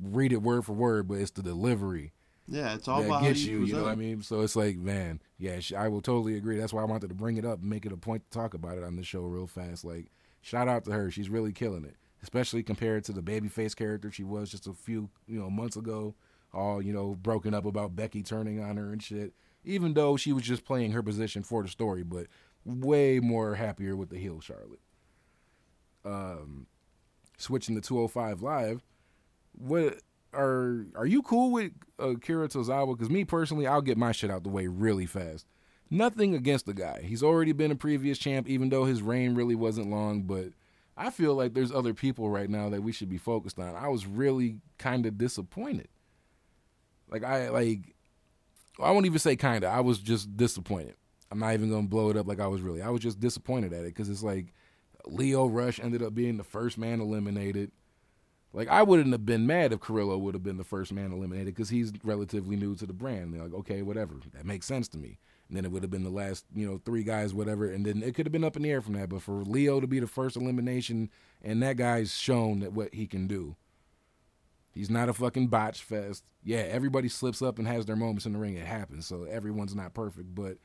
[0.00, 2.14] read it word for word, but it's the delivery.
[2.48, 3.60] Yeah, it's all that about gets you.
[3.60, 4.22] You, you know what I mean?
[4.22, 6.58] So it's like, man, yeah, I will totally agree.
[6.58, 8.54] That's why I wanted to bring it up and make it a point to talk
[8.54, 9.84] about it on the show real fast.
[9.84, 10.06] Like,
[10.42, 11.10] shout out to her.
[11.10, 15.10] She's really killing it, especially compared to the babyface character she was just a few,
[15.26, 16.14] you know, months ago
[16.56, 19.32] all you know broken up about Becky turning on her and shit.
[19.64, 22.26] Even though she was just playing her position for the story, but
[22.64, 24.80] way more happier with the heel Charlotte.
[26.04, 26.66] Um,
[27.36, 28.84] switching to 205 Live,
[29.52, 29.98] what
[30.36, 32.96] are are you cool with uh, Akira Tozawa?
[32.96, 35.46] Because me personally, I'll get my shit out the way really fast.
[35.90, 37.02] Nothing against the guy.
[37.02, 40.22] He's already been a previous champ, even though his reign really wasn't long.
[40.22, 40.48] But
[40.96, 43.74] I feel like there's other people right now that we should be focused on.
[43.74, 45.88] I was really kind of disappointed.
[47.08, 47.94] Like I like
[48.80, 49.68] I won't even say kinda.
[49.68, 50.94] I was just disappointed.
[51.30, 52.82] I'm not even gonna blow it up like I was really.
[52.82, 54.54] I was just disappointed at it because it's like
[55.06, 57.70] Lio Rush ended up being the first man eliminated.
[58.56, 61.54] Like I wouldn't have been mad if Carrillo would have been the first man eliminated
[61.54, 63.34] because he's relatively new to the brand.
[63.34, 65.18] They're like, okay, whatever, that makes sense to me.
[65.48, 68.02] And then it would have been the last, you know, three guys, whatever, and then
[68.02, 69.10] it could have been up in the air from that.
[69.10, 71.10] But for Lio to be the first elimination,
[71.42, 73.56] and that guy's shown that what he can do.
[74.72, 76.24] He's not a fucking botch fest.
[76.42, 78.56] Yeah, everybody slips up and has their moments in the ring.
[78.56, 79.06] It happens.
[79.06, 80.56] So everyone's not perfect, but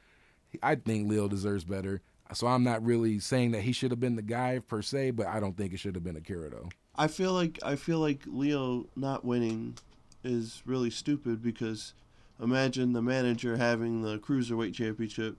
[0.64, 2.02] I think Lio deserves better.
[2.34, 5.28] So I'm not really saying that he should have been the guy per se, but
[5.28, 6.70] I don't think it should have been Akira though.
[6.96, 9.78] I feel like I feel like Lio not winning
[10.24, 11.94] is really stupid because
[12.42, 15.38] imagine the manager having the cruiserweight championship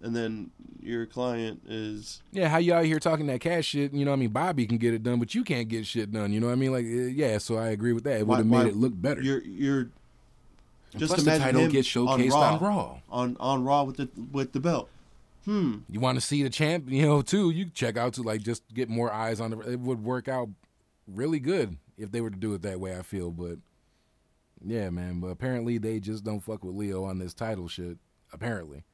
[0.00, 3.92] and then your client is yeah how you out here talking that cash shit?
[3.92, 6.10] You know what i mean bobby can get it done but you can't get shit
[6.12, 6.72] done you know what i mean?
[6.72, 8.20] Like uh, yeah so i agree with that.
[8.20, 9.22] It would have made it look better.
[9.22, 9.90] You're you're
[10.96, 12.98] just plus imagine the title gets showcased on raw, on raw.
[13.10, 14.88] On on raw with the with the belt.
[15.44, 15.78] Hmm.
[15.90, 18.62] You want to see the champ you know too you check out to like just
[18.72, 20.48] get more eyes on the it would work out
[21.06, 23.58] really good if they were to do it that way i feel but
[24.64, 27.98] yeah man but apparently they just don't fuck with Lio on this title shit
[28.32, 28.84] apparently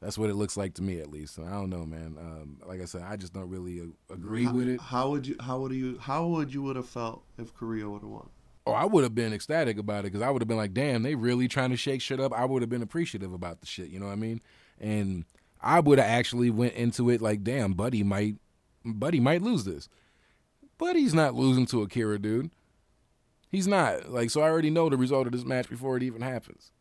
[0.00, 1.38] that's what it looks like to me, at least.
[1.38, 2.16] I don't know, man.
[2.18, 4.80] Um, like I said, I just don't really agree how, with it.
[4.80, 5.36] How would you?
[5.40, 5.98] How would you?
[5.98, 8.28] How would you would have felt if Korea would have won?
[8.66, 11.02] Oh, I would have been ecstatic about it because I would have been like, "Damn,
[11.02, 13.90] they really trying to shake shit up." I would have been appreciative about the shit.
[13.90, 14.40] You know what I mean?
[14.80, 15.26] And
[15.60, 18.36] I would have actually went into it like, "Damn, Buddy might,
[18.84, 19.90] Buddy might lose this."
[20.80, 22.50] Buddy's not losing to Akira, dude.
[23.50, 24.10] He's not.
[24.10, 26.72] Like, so I already know the result of this match before it even happens.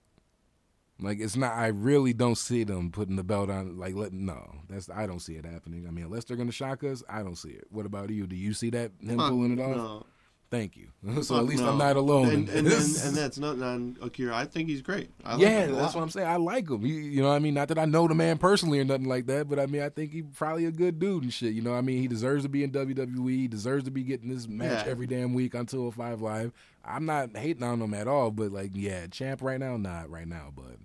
[1.02, 1.54] Like it's not.
[1.54, 3.78] I really don't see them putting the belt on.
[3.78, 4.56] Like let no.
[4.70, 5.86] That's I don't see it happening.
[5.88, 7.68] I mean, unless they're gonna shock us, I don't see it.
[7.70, 8.28] What about you?
[8.28, 9.78] Do you see that him pulling it off?
[9.78, 10.06] No.
[10.52, 10.88] Thank you.
[11.22, 11.70] so at least no.
[11.70, 12.30] I'm not alone.
[12.30, 14.36] And, and, and, and, that's not on Akira.
[14.36, 15.12] I think he's great.
[15.38, 16.28] yeah, that's what I'm saying.
[16.28, 16.84] I like him.
[16.84, 19.08] He, you know, what I mean, not that I know the man personally or nothing
[19.08, 21.54] like that, but I mean, I think he's probably a good dude and shit.
[21.54, 23.30] You know, I mean, he deserves to be in WWE.
[23.30, 24.92] He deserves to be getting this match yeah.
[24.92, 26.52] every damn week on 205 Live.
[26.84, 30.28] I'm not hating on him at all, but like, yeah, champ right now, not right
[30.28, 30.80] now, bud.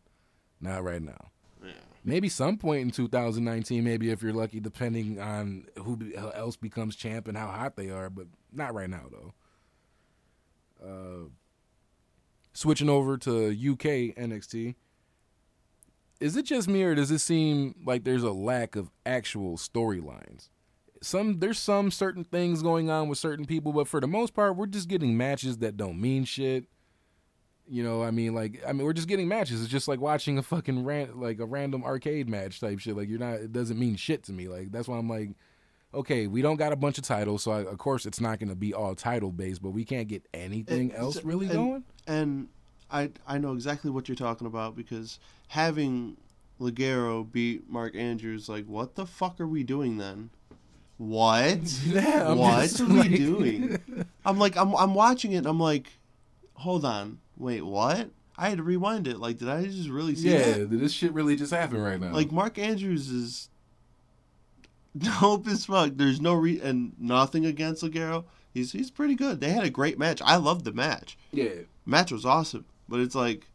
[0.60, 1.30] Not right now.
[1.64, 1.72] Yeah.
[2.04, 7.28] Maybe some point in 2019, maybe if you're lucky, depending on who else becomes champ
[7.28, 9.32] and how hot they are, but not right now though.
[10.84, 11.28] Uh,
[12.52, 14.74] switching over to UK NXT,
[16.20, 20.48] is it just me or does it seem like there's a lack of actual storylines?
[21.04, 24.56] some there's some certain things going on with certain people, but for the most part,
[24.56, 26.64] we're just getting matches that don't mean shit.
[27.66, 29.62] You know, I mean, like, I mean, we're just getting matches.
[29.62, 32.96] It's just like watching a fucking ran- like a random arcade match type shit.
[32.96, 33.34] Like, you're not.
[33.34, 34.48] It doesn't mean shit to me.
[34.48, 35.30] Like, that's why I'm like,
[35.94, 38.48] okay, we don't got a bunch of titles, so I, of course it's not going
[38.50, 41.84] to be all title based, but we can't get anything And- else really and- going.
[42.06, 42.48] And
[42.90, 46.16] I I know exactly what you're talking about because having
[46.60, 50.30] Ligero beat Mark Andrews, like, what the fuck are we doing then?
[50.98, 51.58] What?
[51.86, 53.78] Yeah, what are we doing?
[54.24, 55.38] I'm like, I'm I'm watching it.
[55.38, 55.88] and I'm like,
[56.54, 58.10] hold on, wait, what?
[58.36, 59.18] I had to rewind it.
[59.18, 60.70] Like, did I just really see Yeah, that?
[60.70, 62.12] this shit really just happen right now.
[62.12, 63.48] Like Mark Andrews is
[65.20, 65.92] dope as fuck.
[65.94, 68.24] There's no re and nothing against Ligero.
[68.52, 69.40] He's he's pretty good.
[69.40, 70.22] They had a great match.
[70.24, 71.18] I loved the match.
[71.32, 73.46] yeah, Match was awesome, but it's like,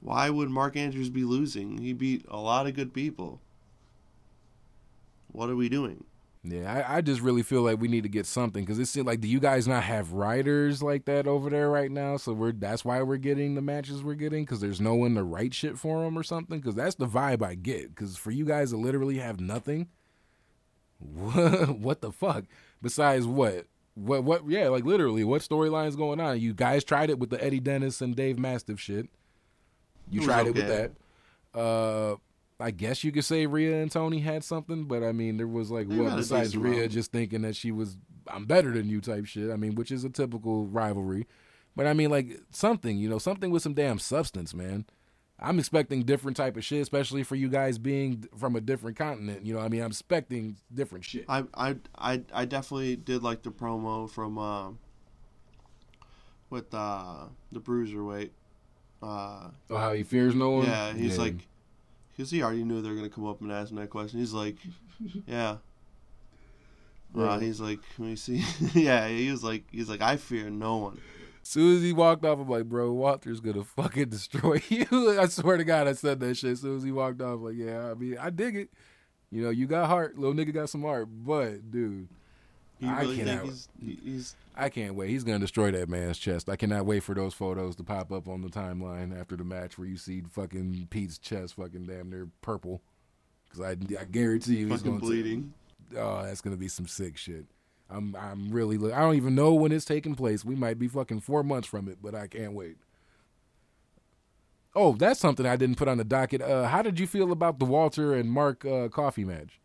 [0.00, 1.78] why would Mark Andrews be losing?
[1.78, 3.40] He beat a lot of good people.
[5.30, 6.04] What are we doing?
[6.44, 9.06] Yeah, I, I just really feel like we need to get something because it seems
[9.06, 12.16] like do you guys not have writers like that over there right now?
[12.16, 15.22] So we're that's why we're getting the matches we're getting because there's no one to
[15.22, 16.58] write shit for them or something.
[16.58, 17.94] Because that's the vibe I get.
[17.94, 19.88] Because for you guys to literally have nothing,
[20.98, 22.44] what, what the fuck?
[22.80, 23.66] Besides what?
[23.94, 24.48] What what?
[24.48, 26.40] Yeah, like literally, what storylines going on?
[26.40, 29.08] You guys tried it with the Eddie Dennis and Dave Mastiff shit.
[30.10, 30.90] You tried it with that.
[31.58, 32.16] Uh,
[32.62, 35.70] I guess you could say Rhea and Toni had something, but I mean, there was
[35.70, 37.96] like They what besides Rhea just thinking that she was
[38.28, 39.50] I'm better than you type shit.
[39.50, 41.26] I mean, which is a typical rivalry.
[41.74, 44.86] But I mean, like something, you know, something with some damn substance, man.
[45.40, 49.44] I'm expecting different type of shit, especially for you guys being from a different continent.
[49.44, 51.24] You know, I mean, I'm expecting different shit.
[51.28, 54.70] I I I, I definitely did like the promo from uh,
[56.50, 58.30] with uh, the bruiserweight.
[59.02, 60.66] Uh, Oh, how he fears no one.
[60.66, 61.34] yeah, he's like,
[62.16, 64.18] because he already knew they were gonna come up and ask him that question.
[64.20, 64.56] He's like,
[65.26, 65.56] yeah.
[67.14, 67.42] Uh, Right.
[67.42, 68.42] he's like, let me see.
[68.74, 70.98] yeah, he was like, he's like, I fear no one.
[71.42, 74.86] As soon as he walked off, I'm like, bro, Walter's gonna fucking destroy you.
[75.20, 76.52] I swear to God, I said that shit.
[76.52, 78.70] As soon as he walked off, like, yeah, I mean, I dig it.
[79.30, 82.08] You know, you got heart, little nigga got some heart, but dude,
[82.82, 85.08] You I really think cannot- he's he's I can't wait.
[85.10, 86.48] He's gonna destroy that man's chest.
[86.50, 89.78] I cannot wait for those photos to pop up on the timeline after the match
[89.78, 92.82] where you see fucking Pete's chest fucking damn near purple.
[93.48, 95.54] Because I, I guarantee you he's fucking going to be bleeding?
[95.96, 97.46] Oh, that's gonna be some sick shit.
[97.88, 100.44] I'm I'm really look- I don't even know when it's taking place.
[100.44, 102.78] We might be fucking four months from it, but I can't wait.
[104.74, 106.40] Oh, that's something I didn't put on the docket.
[106.40, 109.60] Uh, how did you feel about the Walter and Mark uh, Coffey match?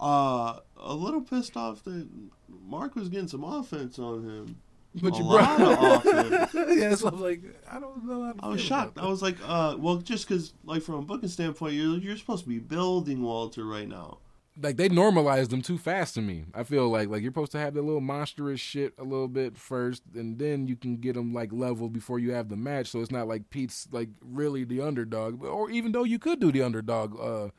[0.00, 2.08] Uh, a little pissed off that
[2.48, 4.56] Mark was getting some offense on him.
[4.94, 6.54] But A you lot brought of offense.
[6.80, 8.24] yeah, so I was like, I don't know.
[8.24, 8.98] How I was shocked.
[8.98, 12.42] I was like, uh, well, just because, like, from a booking standpoint, you're you're supposed
[12.44, 14.18] to be building Walter right now.
[14.60, 16.44] like they normalized them too fast to me.
[16.54, 19.56] I feel like like you're supposed to have the little monstrous shit a little bit
[19.56, 22.88] first, and then you can get them like level before you have the match.
[22.88, 26.50] So it's not like Pete's like really the underdog, or even though you could do
[26.50, 27.50] the underdog uh,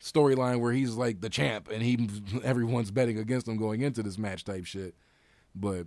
[0.00, 2.08] storyline where he's like the champ and he
[2.44, 4.94] everyone's betting against him going into this match type shit.
[5.54, 5.86] But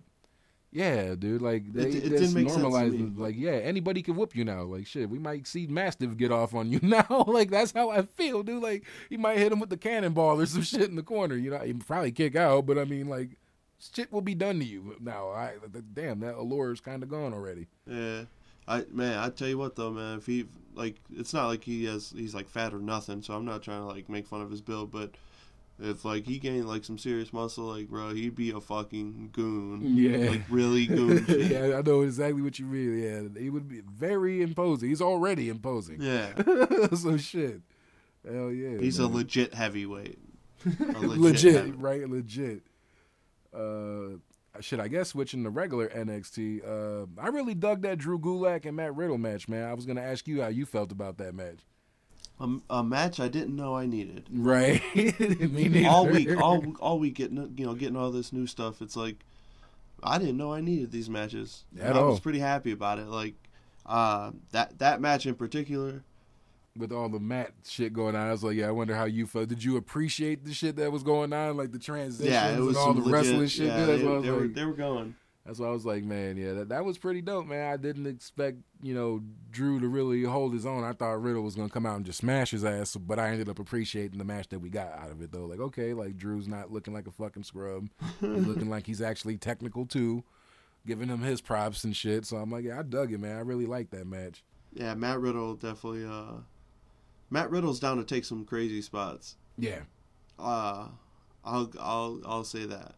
[0.72, 4.16] yeah, dude, like they It- it just didn't make sense normalized like yeah, anybody can
[4.16, 4.64] whoop you now.
[4.64, 7.26] Like shit, we might see Mastiff get off on you now.
[7.28, 8.62] like that's how I feel, dude.
[8.64, 11.36] Like he might hit him with the cannonball or some shit in the corner.
[11.36, 13.38] You know, he probably kick out, but I mean like
[13.94, 15.30] shit will be done to you now.
[15.30, 15.54] I
[15.94, 17.68] damn that allure is kind of gone already.
[17.88, 18.24] Yeah,
[18.68, 20.46] I man, I tell you what though, man, if he
[20.76, 23.22] like, it's not like he has he's like fat or nothing.
[23.22, 25.12] So I'm not trying to like make fun of his build, but
[25.80, 29.82] if like he gained like some serious muscle, like bro, he'd be a fucking goon.
[29.84, 30.30] Yeah.
[30.30, 31.26] like really goon.
[31.28, 33.00] yeah, I know exactly what you mean.
[33.36, 34.90] Yeah, he would be very imposing.
[34.90, 36.02] He's already imposing.
[36.02, 36.34] yeah.
[36.96, 37.62] so shit.
[38.26, 38.80] Hell yeah.
[38.80, 40.20] He's a legit heavyweight.
[40.66, 41.80] A legit, heavyweight.
[41.80, 42.10] right?
[42.10, 42.62] Legit.
[43.54, 44.18] Uh,
[44.62, 44.80] shit.
[44.80, 46.62] I guess switching to regular NXT.
[46.66, 49.68] Uh, I really dug that Drew Gulak and Matt Riddle match, man.
[49.68, 51.60] I was gonna ask you how you felt about that match.
[52.40, 54.28] A, a match I didn't know I needed.
[54.32, 54.82] Right.
[55.88, 58.82] All week, all all week, getting you know, getting all this new stuff.
[58.82, 59.18] It's like
[60.02, 61.64] I didn't know I needed these matches.
[61.80, 63.08] At I was pretty happy about it.
[63.08, 63.36] Like
[63.86, 66.04] uh, that that match in particular.
[66.78, 68.28] With all the Matt shit going on.
[68.28, 69.50] I was like, yeah, I wonder how you felt.
[69.50, 72.94] Did you appreciate the shit that was going on, like the transitions Yeah, and all
[72.94, 73.68] the legit, wrestling shit?
[73.68, 75.16] Yeah, they, why I was they were they were going.
[75.46, 77.74] That's why I was like, man, yeah, that, that was pretty dope, man.
[77.74, 80.86] I didn't expect, you know, Drew to really hold his own.
[80.86, 83.50] I thought Riddle was gonna come out and just smash his ass, but I ended
[83.50, 85.46] up appreciating the match that we got out of it, though.
[85.46, 87.90] Like, okay, like Drew's not looking like a fucking scrub,
[88.22, 90.24] he's looking like he's actually technical too,
[90.88, 92.26] giving him his props and shit.
[92.26, 93.36] So I'm like, yeah, I dug it, man.
[93.36, 94.44] I really liked that match.
[94.74, 96.06] Yeah, Matt Riddle definitely.
[96.06, 96.38] Uh,
[97.34, 99.38] Matt Riddle's down to take some crazy spots.
[99.58, 99.80] Yeah,
[100.38, 100.88] Uh,
[101.44, 102.94] I'll I'll I'll say that.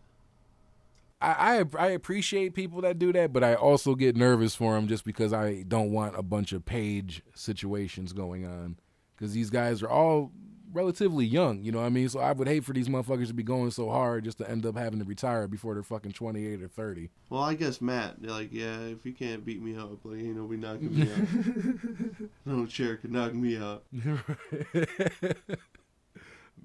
[1.21, 4.87] I, I I appreciate people that do that, but I also get nervous for them
[4.89, 8.77] just because I don't want a bunch of Paige situations going on.
[9.15, 10.33] Because these guys are all
[10.75, 12.09] relatively young, you know what I mean?
[12.09, 14.65] So I would hate for these motherfuckers to be going so hard just to end
[14.65, 17.09] up having to retire before they're fucking 28 or 30.
[17.29, 20.59] Well, I guess Matt, like, yeah, if you can't beat me up, like, ain't nobody
[20.59, 22.29] knocking me out.
[22.45, 23.85] no chair can knock me out.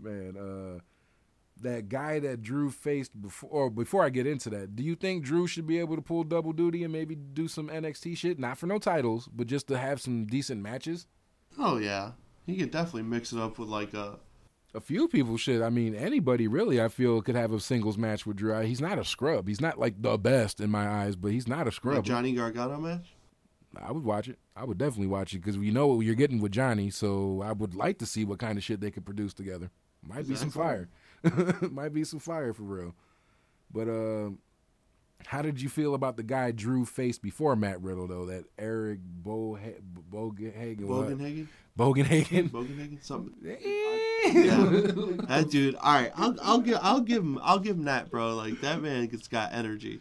[0.03, 0.81] Man, uh,
[1.63, 5.25] that guy that Drew faced before, or before I get into that, do you think
[5.25, 8.39] Drew should be able to pull double duty and maybe do some NXT shit?
[8.39, 11.07] Not for no titles, but just to have some decent matches?
[11.59, 12.13] Oh, yeah.
[12.51, 14.19] He could definitely mix it up with, like, a.
[14.73, 15.63] A few people should.
[15.63, 18.61] I mean, anybody really, I feel, could have a singles match with Drew.
[18.61, 19.49] He's not a scrub.
[19.49, 21.99] He's not like the best in my eyes, but he's not a scrub.
[21.99, 23.17] A Johnny Gargano match?
[23.77, 24.39] I would watch it.
[24.57, 26.91] I would definitely watch it because we know what you're getting with Johnny.
[26.91, 29.71] So I would like to see what kind of shit they could produce together.
[30.03, 30.89] Might be some fire.
[31.71, 32.95] Might be some fire for real.
[33.73, 34.31] But uh,
[35.27, 38.27] how did you feel about the guy Drew faced before Matt Riddle though?
[38.27, 39.59] That Eric Bo
[40.11, 40.81] Bogenhagen.
[40.81, 41.47] Bogenhagen.
[41.79, 42.51] Bogenhagen.
[42.51, 43.03] Bogenhagen.
[43.03, 43.35] Something.
[43.43, 45.27] yeah.
[45.29, 45.77] that dude.
[45.77, 46.13] All right.
[46.17, 48.35] I'll I'll give I'll give him I'll give him that, bro.
[48.35, 50.01] Like that man has got energy.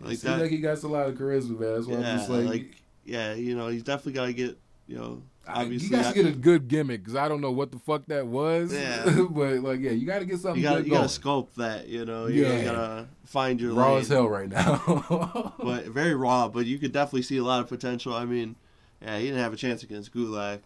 [0.00, 0.40] Like Seems that.
[0.40, 1.74] like he got a lot of charisma, man.
[1.74, 4.58] That's why yeah, I'm just like, like, yeah, you know, he's definitely got to get,
[4.86, 5.96] you know, obviously.
[5.96, 8.26] You got to get a good gimmick because I don't know what the fuck that
[8.26, 8.72] was.
[8.72, 9.04] Yeah.
[9.30, 10.62] but like, yeah, you got to get something.
[10.62, 11.88] You got to scope that.
[11.88, 12.64] You know, you yeah.
[12.64, 14.00] got to find your raw lane.
[14.00, 15.54] as hell right now.
[15.62, 16.48] but very raw.
[16.48, 18.14] But you could definitely see a lot of potential.
[18.14, 18.56] I mean,
[19.02, 20.60] yeah, he didn't have a chance against Gulak.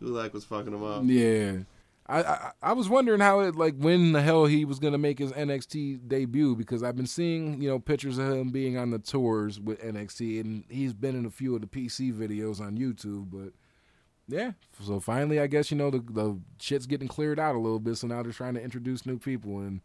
[0.00, 1.02] Gulak was fucking him up.
[1.04, 1.58] Yeah.
[2.08, 5.18] I, I, I was wondering how it like when the hell he was gonna make
[5.18, 8.98] his NXT debut because I've been seeing you know pictures of him being on the
[8.98, 13.30] tours with NXT and he's been in a few of the PC videos on YouTube
[13.30, 13.52] but
[14.28, 17.80] yeah, so finally, I guess you know the the shit's getting cleared out a little
[17.80, 17.96] bit.
[17.96, 19.80] So now they're trying to introduce new people, and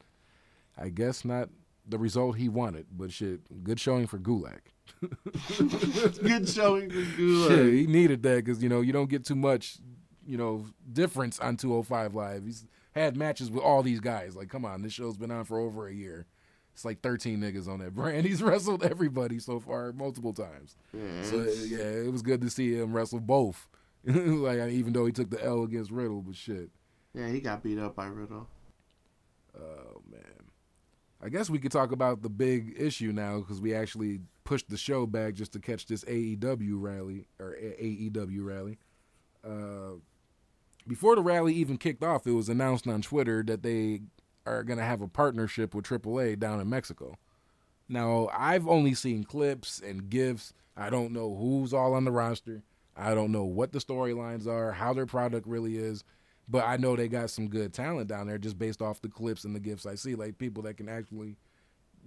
[0.77, 1.49] I guess not
[1.87, 4.59] the result he wanted, but shit, good showing for Gulak.
[6.21, 7.49] good showing for Gulak.
[7.49, 9.77] Yeah, he needed that because you know you don't get too much,
[10.25, 12.45] you know, difference on 205 Live.
[12.45, 14.35] He's had matches with all these guys.
[14.35, 16.25] Like, come on, this show's been on for over a year.
[16.73, 18.25] It's like 13 niggas on that brand.
[18.27, 20.75] He's wrestled everybody so far multiple times.
[20.95, 21.23] Mm-hmm.
[21.23, 23.67] So yeah, it was good to see him wrestle both.
[24.15, 26.69] like even though he took the L against Riddle, but shit.
[27.13, 28.47] Yeah, he got beat up by Riddle.
[29.53, 30.21] Oh man.
[31.21, 34.77] I guess we could talk about the big issue now because we actually pushed the
[34.77, 38.77] show back just to catch this AEW rally or AEW rally.
[39.43, 39.97] Uh,
[40.87, 44.01] before the rally even kicked off, it was announced on Twitter that they
[44.45, 47.17] are going to have a partnership with AAA down in Mexico.
[47.89, 50.53] Now, I've only seen clips and gifs.
[50.77, 52.63] I don't know who's all on the roster.
[52.97, 56.03] I don't know what the storylines are, how their product really is,
[56.49, 59.43] but I know they got some good talent down there just based off the clips
[59.43, 60.15] and the gifts I see.
[60.15, 61.35] Like people that can actually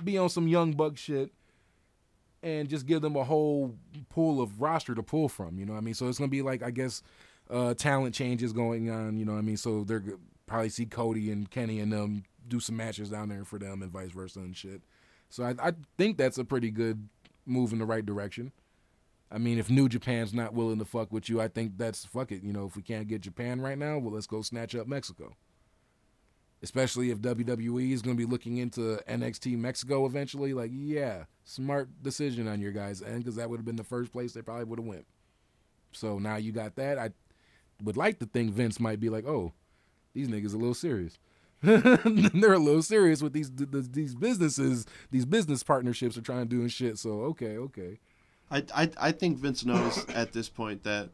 [0.02, 1.32] be on some young buck shit
[2.42, 3.74] and just give them a whole
[4.08, 5.58] pool of roster to pull from.
[5.58, 5.94] You know what I mean?
[5.94, 7.02] So it's gonna be like I guess
[7.50, 9.16] uh, talent changes going on.
[9.16, 9.56] You know what I mean?
[9.56, 10.02] So they're
[10.46, 13.90] probably see Cody and Kenny and them do some matches down there for them and
[13.90, 14.82] vice versa and shit.
[15.28, 17.08] So I, I think that's a pretty good
[17.46, 18.52] move in the right direction.
[19.32, 22.32] I mean, if New Japan's not willing to fuck with you, I think that's fuck
[22.32, 22.42] it.
[22.42, 25.36] You know, if we can't get Japan right now, well, let's go snatch up Mexico.
[26.62, 30.52] Especially if WWE is going to be looking into NXT Mexico eventually.
[30.52, 34.12] Like, yeah, smart decision on your guys' end because that would have been the first
[34.12, 35.06] place they probably would have went.
[35.92, 36.98] So now you got that.
[36.98, 37.10] I
[37.82, 39.52] would like to think Vince might be like, oh,
[40.12, 41.18] these niggas a little serious.
[41.62, 46.60] They're a little serious with these these businesses, these business partnerships are trying to do
[46.62, 46.98] and shit.
[46.98, 47.98] So okay, okay.
[48.50, 51.10] I, I, I think Vince knows at this point that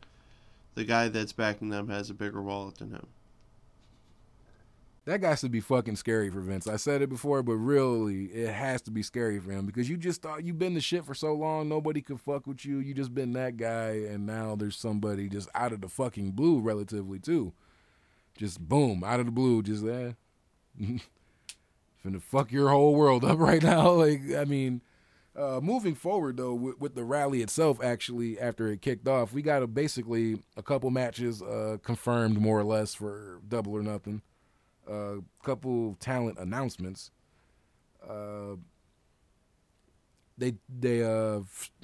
[0.74, 3.06] the guy that's backing them has a bigger wallet than him.
[5.06, 6.66] That guy should be fucking scary for Vince.
[6.66, 9.96] I said it before, but really, it has to be scary for him because you
[9.96, 12.80] just thought you've been the shit for so long, nobody could fuck with you.
[12.80, 16.58] You just been that guy, and now there's somebody just out of the fucking blue,
[16.58, 17.52] relatively too.
[18.36, 20.16] Just boom, out of the blue, just that.
[20.82, 20.98] Eh.
[22.04, 23.92] Finna fuck your whole world up right now.
[23.96, 24.82] Like, I mean,
[25.36, 29.42] uh, moving forward though, with, with, the rally itself, actually after it kicked off, we
[29.42, 34.22] got a, basically a couple matches uh, confirmed more or less for Double or Nothing.
[34.88, 37.10] A uh, couple talent announcements.
[38.08, 38.56] Uh,
[40.38, 41.40] they they uh,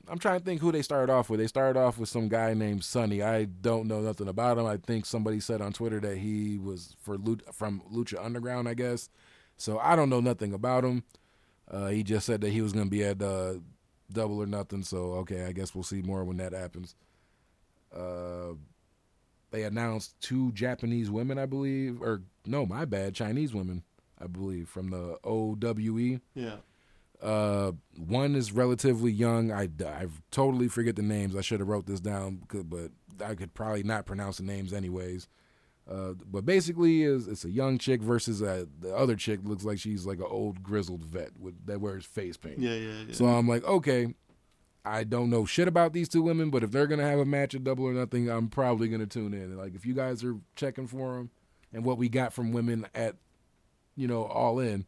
[0.08, 1.40] I'm trying to think who they started off with.
[1.40, 3.22] They started off with some guy named Sonny.
[3.22, 4.66] I don't know nothing about him.
[4.66, 7.18] I think somebody said on Twitter that he was for
[7.52, 9.08] from Lucha Underground, I guess.
[9.56, 11.02] So I don't know nothing about him.
[11.72, 13.54] Uh, he just said that he was going to be at uh,
[14.12, 14.82] Double or Nothing.
[14.82, 16.94] So okay, I guess we'll see more when that happens.
[17.94, 18.54] Uh,
[19.50, 23.82] they announced two Japanese women, I believe, or no, my bad, Chinese women.
[24.22, 26.20] I believe, from the OWE.
[26.34, 26.56] Yeah.
[27.20, 29.50] Uh, one is relatively young.
[29.50, 31.34] I, I totally forget the names.
[31.36, 32.90] I should have wrote this down, but
[33.24, 35.28] I could probably not pronounce the names anyways.
[35.92, 39.78] Uh, but basically, is it's a young chick versus a, the other chick looks like
[39.78, 42.58] she's like an old grizzled vet with that wears face paint.
[42.58, 43.14] Yeah, yeah, yeah.
[43.14, 44.14] So I'm like, okay,
[44.86, 47.54] I don't know shit about these two women, but if they're gonna have a match
[47.54, 49.56] at Double or Nothing, I'm probably gonna tune in.
[49.58, 51.30] Like if you guys are checking for them
[51.74, 53.16] and what we got from women at,
[53.94, 54.86] you know, All In,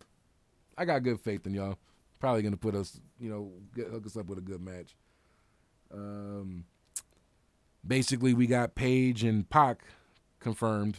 [0.78, 1.76] I got good faith in y'all.
[2.18, 4.96] Probably gonna put us, you know, get, hook us up with a good match.
[5.92, 6.64] Um,
[7.86, 9.82] basically, we got Page and Pac
[10.44, 10.98] confirmed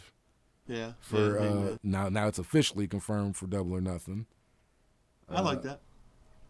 [0.66, 0.92] yeah.
[1.00, 2.08] for yeah, uh, now.
[2.10, 4.26] Now it's officially confirmed for Double or Nothing.
[5.28, 5.80] I like Uh, that.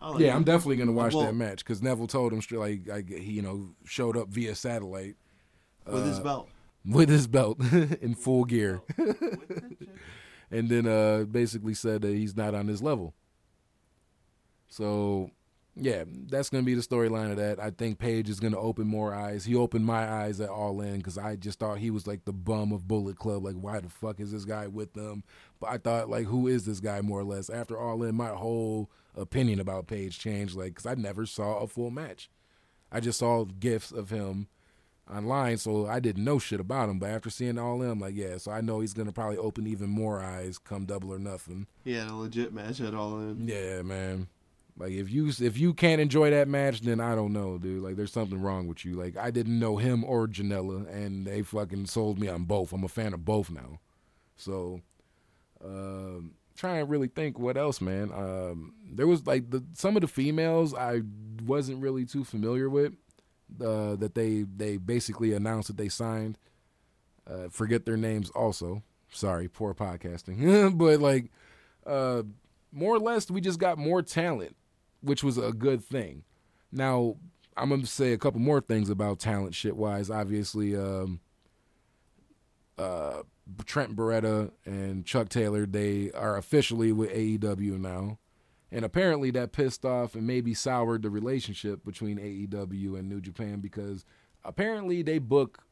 [0.01, 0.37] I like yeah, that.
[0.37, 3.33] I'm definitely gonna watch Well- that match because Neville told him straight like, like he
[3.35, 5.15] you know showed up via satellite
[5.87, 6.49] with his uh, belt.
[6.85, 8.83] with his belt in full gear,
[10.51, 13.15] and then uh basically said that he's not on his level.
[14.69, 15.31] So
[15.79, 17.61] yeah, that's gonna be the storyline of that.
[17.61, 19.45] I think Page is gonna open more eyes.
[19.45, 22.33] He opened my eyes at All In because I just thought he was like the
[22.33, 23.45] bum of Bullet Club.
[23.45, 25.23] Like, why the fuck is this guy with them?
[25.61, 27.51] But I thought like, who is this guy more or less?
[27.51, 30.57] After All In, my whole opinion about Page changed.
[30.57, 32.31] Like, because I never saw a full match.
[32.91, 34.49] I just saw gifs of him
[35.13, 36.99] online, so I didn't know shit about him.
[36.99, 39.67] But after seeing All In, I'm like, yeah, so I know he's gonna probably open
[39.67, 41.67] even more eyes come Double or Nothing.
[41.85, 43.47] He had a legit match at All In.
[43.47, 44.29] Yeah, man.
[44.79, 47.83] Like if you if you can't enjoy that match, then I don't know, dude.
[47.83, 48.95] Like there's something wrong with you.
[48.95, 52.73] Like I didn't know him or Janela, and they fucking sold me on both.
[52.73, 53.81] I'm a fan of both now.
[54.37, 54.83] So,
[55.65, 58.13] um, trying to really think what else, man.
[58.13, 61.03] Um, there was like the some of the females I
[61.45, 62.93] wasn't really too familiar with.
[63.61, 66.37] Uh, that they they basically announced that they signed.
[67.27, 68.83] Uh, forget their names also.
[69.11, 70.77] Sorry, poor podcasting.
[70.79, 71.31] but like,
[71.87, 72.23] uh,
[72.73, 74.57] more or less, we just got more talent,
[75.01, 76.25] which was a good thing.
[76.73, 77.17] Now,
[77.57, 80.11] I'm gonna say a couple more things about talent shit wise.
[80.11, 81.21] Obviously, um,
[82.79, 83.23] uh,
[83.65, 88.19] Trent Beretta and Chuck Taylor, they are officially with AEW now.
[88.73, 93.61] And apparently that pissed off and maybe soured the relationship between AEW and New Japan
[93.61, 94.05] because
[94.45, 95.63] apparently they book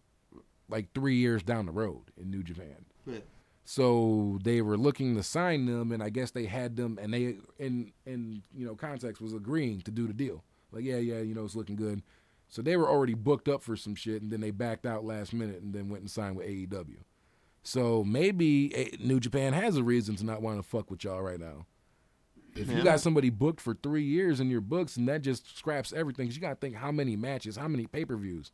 [0.69, 2.87] like three years down the road in New Japan.
[3.07, 3.19] Yeah.
[3.65, 7.37] So they were looking to sign them, and I guess they had them, and they
[7.59, 10.45] in in you know context was agreeing to do the deal.
[10.71, 12.03] Like yeah, yeah, you know it's looking good.
[12.49, 15.33] So they were already booked up for some shit, and then they backed out last
[15.33, 16.99] minute, and then went and signed with AEW.
[17.63, 21.23] So maybe eh, New Japan has a reason to not want to fuck with y'all
[21.23, 21.67] right now.
[22.55, 25.93] If you got somebody booked for three years in your books, and that just scraps
[25.93, 28.53] everything, you got to think how many matches, how many pay per views,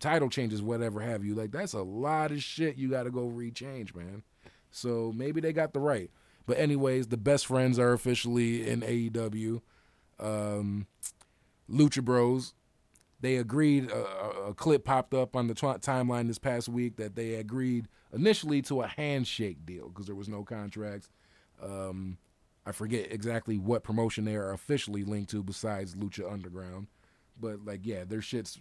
[0.00, 1.34] title changes, whatever have you.
[1.34, 4.22] Like that's a lot of shit you got to go rechange, man.
[4.70, 6.10] So maybe they got the right.
[6.46, 9.60] But anyways, the best friends are officially in AEW.
[10.18, 10.86] Um,
[11.70, 12.54] Lucha Bros.
[13.20, 13.90] They agreed.
[13.90, 18.60] A, a- clip popped up on the timeline this past week that they agreed initially
[18.62, 21.08] to a handshake deal because there was no contracts.
[21.62, 22.18] Um,
[22.66, 26.88] I forget exactly what promotion they are officially linked to besides Lucha Underground,
[27.40, 28.58] but like yeah, their shit's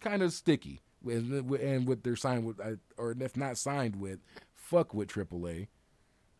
[0.00, 0.80] kind of sticky.
[1.04, 2.60] And, and with their signed with,
[2.96, 4.18] or if not signed with,
[4.54, 5.68] fuck with AAA.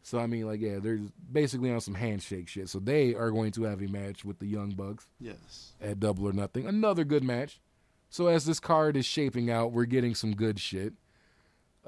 [0.03, 1.01] So I mean, like, yeah, they're
[1.33, 2.69] basically on some handshake shit.
[2.69, 5.73] So they are going to have a match with the Young Bucks Yes.
[5.81, 6.67] at Double or Nothing.
[6.67, 7.61] Another good match.
[8.09, 10.95] So as this card is shaping out, we're getting some good shit.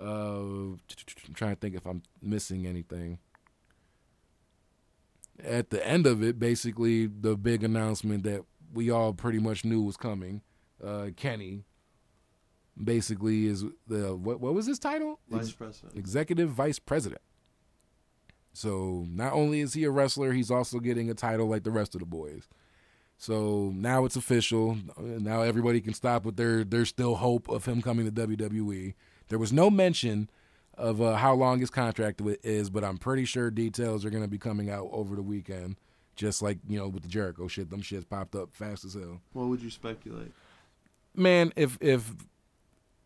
[0.00, 0.04] Uh,
[1.26, 3.18] I'm trying to think if I'm missing anything.
[5.42, 8.42] At the end of it, basically the big announcement that
[8.74, 10.42] we all pretty much knew was coming.
[10.84, 11.64] Uh, Kenny
[12.82, 14.40] basically is the what?
[14.40, 15.18] What was his title?
[15.28, 15.96] Vice President.
[15.98, 17.20] executive vice president.
[18.52, 21.94] So not only is he a wrestler, he's also getting a title like the rest
[21.94, 22.48] of the boys.
[23.16, 24.78] So now it's official.
[24.96, 28.94] Now everybody can stop with their there's still hope of him coming to WWE.
[29.28, 30.30] There was no mention
[30.76, 34.28] of uh, how long his contract is, but I'm pretty sure details are going to
[34.28, 35.76] be coming out over the weekend.
[36.14, 39.20] Just like you know with the Jericho shit, them shits popped up fast as hell
[39.32, 40.32] What would you speculate?
[41.18, 42.14] Man, if if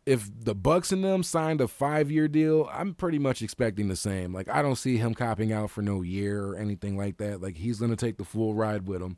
[0.05, 3.97] if the Bucks and them signed a five year deal, I'm pretty much expecting the
[3.97, 4.33] same.
[4.33, 7.41] Like I don't see him copping out for no year or anything like that.
[7.41, 9.17] Like he's gonna take the full ride with him.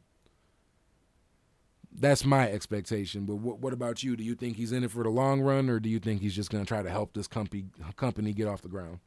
[1.96, 3.24] That's my expectation.
[3.24, 4.16] But what, what about you?
[4.16, 6.34] Do you think he's in it for the long run, or do you think he's
[6.34, 7.66] just gonna try to help this company
[7.96, 8.98] company get off the ground?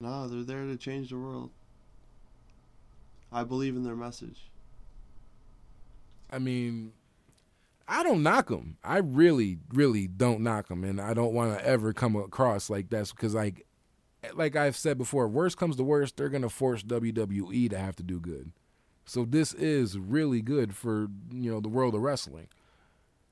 [0.00, 1.50] No, they're there to change the world.
[3.32, 4.50] I believe in their message.
[6.30, 6.92] I mean,
[7.88, 8.76] I don't knock him.
[8.84, 12.90] I really, really don't knock him, and I don't want to ever come across like
[12.90, 13.66] that's because like
[14.34, 18.02] like I've said before, worst comes to worst, they're gonna force WWE to have to
[18.02, 18.52] do good.
[19.06, 22.48] So this is really good for you know the world of wrestling.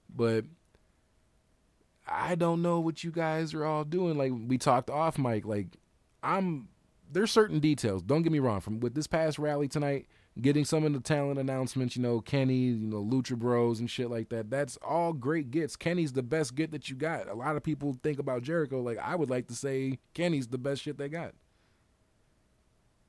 [0.09, 0.47] But
[2.09, 4.17] I don't know what you guys are all doing.
[4.17, 5.77] Like we talked off mic, like
[6.23, 6.69] I'm
[7.13, 8.03] there's certain details.
[8.03, 8.61] Don't get me wrong.
[8.61, 10.07] From with this past rally tonight,
[10.41, 14.11] getting some of the talent announcements, you know, Kenny, you know, Lucha Bros and shit
[14.11, 14.51] like that.
[14.51, 15.77] That's all great gets.
[15.77, 17.29] Kenny's the best get that you got.
[17.29, 20.59] A lot of people think about Jericho like I would like to say Kenny's the
[20.59, 21.33] best shit they got.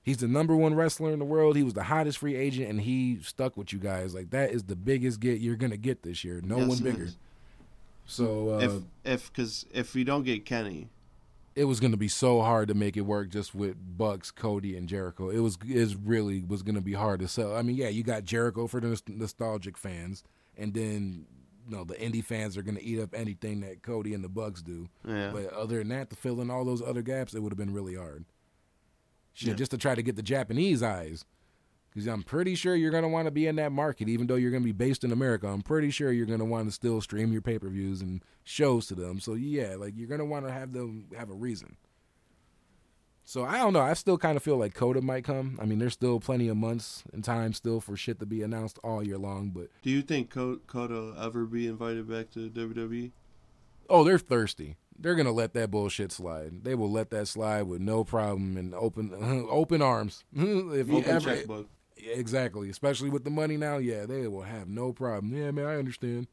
[0.04, 1.58] He's the number one wrestler in the world.
[1.58, 4.16] He was the hottest free agent, and he stuck with you guys.
[4.16, 6.40] Like that is the biggest get you're gonna get this year.
[6.42, 7.04] No Yes, one bigger.
[7.04, 7.18] is.
[8.06, 8.72] So uh, if
[9.04, 10.88] if because if we don't get Kenny,
[11.58, 14.78] it was going to be so hard to make it work just with Bucks, Cody,
[14.78, 15.30] and Jericho.
[15.30, 17.56] It was is really was going to be hard to sell.
[17.56, 20.24] I mean, yeah, you got Jericho for the nostalgic fans,
[20.56, 21.26] and then
[21.68, 24.30] you know the indie fans are going to eat up anything that Cody and the
[24.30, 24.88] Bucks do.
[25.08, 27.58] yeah, But other than that, to fill in all those other gaps, it would have
[27.58, 28.24] been really hard.
[29.34, 29.54] Shit, Yeah.
[29.56, 31.26] just to try to get the Japanese eyes.
[31.98, 34.36] Because I'm pretty sure you're going to want to be in that market, even though
[34.36, 35.48] you're going to be based in America.
[35.48, 38.22] I'm pretty sure you're going to want to still stream your pay per views and
[38.44, 39.20] shows to them.
[39.20, 41.76] So, yeah, like you're going to want to have them have a reason.
[43.26, 43.82] So, I don't know.
[43.82, 45.58] I still kind of feel like Kota might come.
[45.60, 48.78] I mean, there's still plenty of months and time still for shit to be announced
[48.84, 49.50] all year long.
[49.50, 52.48] But, do you think Co- Kota will ever be invited back to?
[52.52, 53.10] WWE?
[53.90, 54.78] oh, they're thirsty.
[55.00, 56.64] They're going to let that bullshit slide.
[56.64, 60.26] They will let that slide with no problem and open open arms.
[60.36, 61.70] if Open ever, checkbook.
[61.98, 62.70] Exactly.
[62.70, 65.36] Especially with the money now, yeah, they will have no problem.
[65.36, 66.28] Yeah, man, I understand.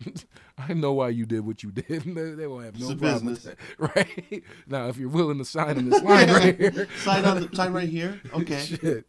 [0.58, 2.02] I know why you did what you did.
[2.14, 3.56] they, they will have no It's a problem business.
[3.78, 4.44] Right?
[4.66, 6.88] Now, if you're willing to sign on this line right here.
[6.98, 8.20] Sign on the sign right here.
[8.32, 8.60] Okay.
[8.60, 9.06] Shit.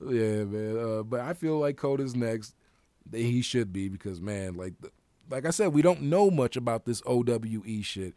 [0.00, 0.78] Yeah, man.
[0.78, 2.54] Uh, but I feel like Kota's next.
[3.12, 4.74] He should be because, man, like,
[5.28, 8.14] like I said, we don't know much about this OWE shit.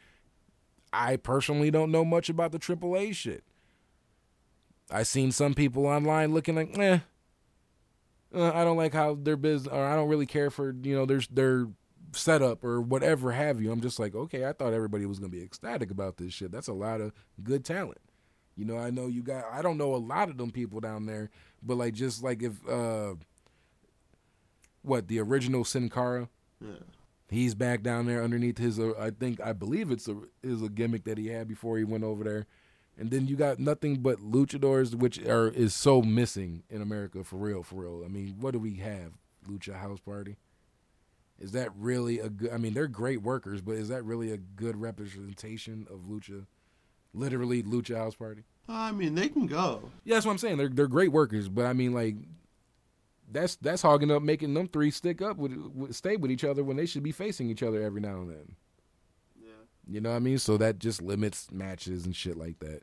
[0.91, 3.43] I personally don't know much about the AAA shit.
[4.91, 6.99] I seen some people online looking like, eh,
[8.33, 11.05] uh, I don't like how their business, or I don't really care for you know
[11.05, 11.67] their their
[12.13, 13.71] setup or whatever have you.
[13.71, 16.51] I'm just like, okay, I thought everybody was gonna be ecstatic about this shit.
[16.51, 17.11] That's a lot of
[17.43, 17.99] good talent.
[18.55, 19.45] You know, I know you got.
[19.51, 21.29] I don't know a lot of them people down there,
[21.63, 23.15] but like just like if uh,
[24.81, 26.29] what the original Sin Cara,
[26.61, 26.73] Yeah.
[27.29, 28.79] he's back down there underneath his.
[28.79, 31.83] Uh, I think I believe it's a is a gimmick that he had before he
[31.83, 32.45] went over there.
[32.97, 37.37] And then you got nothing but luchadors, which are is so missing in America for
[37.37, 38.03] real, for real.
[38.05, 39.13] I mean, what do we have?
[39.49, 40.37] Lucha House Party.
[41.39, 42.51] Is that really a good?
[42.51, 46.45] I mean, they're great workers, but is that really a good representation of lucha?
[47.13, 48.43] Literally, Lucha House Party.
[48.67, 49.89] I mean, they can go.
[50.03, 50.57] Yeah, that's what I'm saying.
[50.57, 52.15] They're they're great workers, but I mean, like,
[53.31, 56.63] that's that's hogging up, making them three stick up with, with stay with each other
[56.63, 58.55] when they should be facing each other every now and then.
[59.89, 60.37] You know what I mean?
[60.37, 62.81] So that just limits matches and shit like that.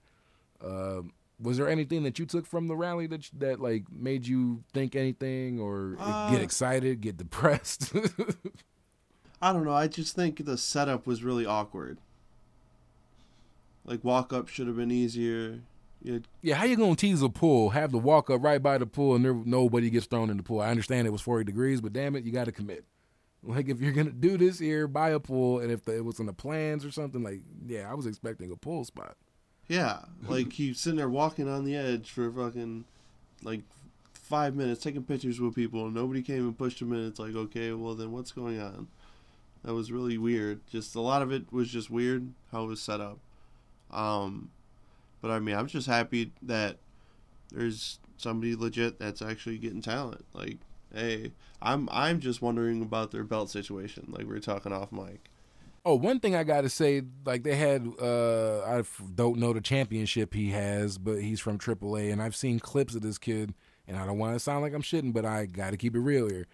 [0.65, 4.63] Um, was there anything that you took from the rally that that like made you
[4.75, 7.93] think anything or Uh, get excited, get depressed?
[9.43, 9.73] I don't know.
[9.73, 11.97] I just think the setup was really awkward.
[13.85, 15.61] Like walk up should have been easier.
[16.07, 17.71] Had- yeah, how you gonna tease a pool?
[17.71, 20.43] Have the walk up right by the pool and there, nobody gets thrown in the
[20.43, 20.61] pool.
[20.61, 22.85] I understand it was forty degrees, but damn it, you got to commit.
[23.43, 26.21] Like if you're gonna do this here, buy a pool, and if the, it was
[26.21, 29.17] in the plans or something, like yeah, I was expecting a pool spot.
[29.69, 32.85] yeah, like you sitting there walking on the edge for fucking
[33.43, 33.63] like
[34.13, 37.07] five minutes, taking pictures with people, and nobody came and pushed him in.
[37.07, 38.89] It's like, okay, well then what's going on?
[39.65, 40.61] That was really weird.
[40.71, 43.19] Just a lot of it was just weird how it was set up.
[43.91, 44.51] Um,
[45.21, 46.79] but I mean, I'm just happy that
[47.53, 50.25] there's somebody legit that's actually getting talent.
[50.33, 50.59] Like,
[50.95, 51.33] hey,
[51.63, 54.07] I'm I'm just wondering about their belt situation.
[54.09, 55.31] Like we are talking off mic.
[55.85, 58.83] Oh, one thing I gotta say, like they had, uh, I
[59.15, 63.01] don't know the championship he has, but he's from AAA, and I've seen clips of
[63.01, 63.55] this kid,
[63.89, 66.29] and I don't want to sound like I'm shitting, but I gotta keep it real
[66.29, 66.47] here.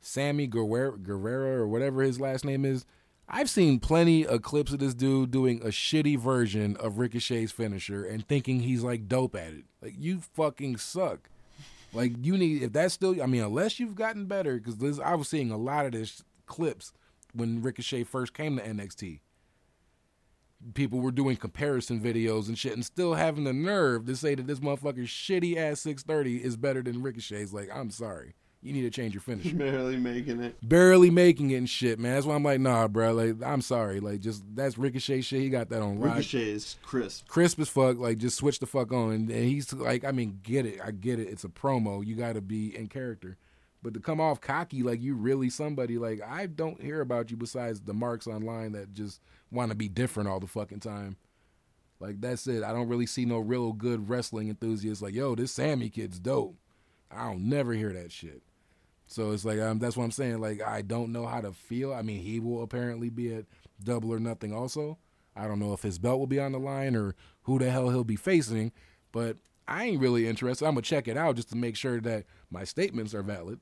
[0.00, 2.84] Sammy Guerrero, Guerrero or whatever his last name is.
[3.28, 8.04] I've seen plenty of clips of this dude doing a shitty version of Ricochet's finisher
[8.04, 9.64] and thinking he's like dope at it.
[9.80, 11.30] Like you fucking suck.
[11.92, 15.28] Like you need if that's still I mean unless you've gotten better because I was
[15.28, 16.92] seeing a lot of this clips
[17.34, 19.20] when Ricochet first came to NXT.
[20.74, 24.46] People were doing comparison videos and shit and still having the nerve to say that
[24.46, 27.52] this motherfucker's shitty ass 630 is better than Ricochet's.
[27.52, 28.34] Like, I'm sorry.
[28.64, 29.56] You need to change your finisher.
[29.56, 30.56] Barely making it.
[30.62, 32.14] Barely making it and shit, man.
[32.14, 33.12] That's why I'm like, nah, bro.
[33.12, 33.98] Like, I'm sorry.
[33.98, 35.40] Like, just that's Ricochet shit.
[35.40, 37.26] He got that on Ricochet is crisp.
[37.26, 37.98] crisp as fuck.
[37.98, 40.92] Like just switch the fuck on, and, and he's like, I mean, get it, I
[40.92, 41.28] get it.
[41.28, 42.06] It's a promo.
[42.06, 43.36] You got to be in character,
[43.82, 47.36] but to come off cocky like you really somebody, like I don't hear about you
[47.36, 51.16] besides the marks online that just want to be different all the fucking time.
[51.98, 52.62] Like that's it.
[52.62, 56.54] I don't really see no real good wrestling enthusiasts like, yo, this Sammy kid's dope.
[57.10, 58.42] I don't never hear that shit.
[59.12, 60.40] So it's like um, that's what I'm saying.
[60.40, 61.92] Like I don't know how to feel.
[61.92, 63.44] I mean, he will apparently be at
[63.82, 64.98] Double or Nothing also.
[65.36, 67.90] I don't know if his belt will be on the line or who the hell
[67.90, 68.72] he'll be facing,
[69.12, 69.36] but
[69.68, 70.66] I ain't really interested.
[70.66, 73.60] I'm gonna check it out just to make sure that my statements are valid.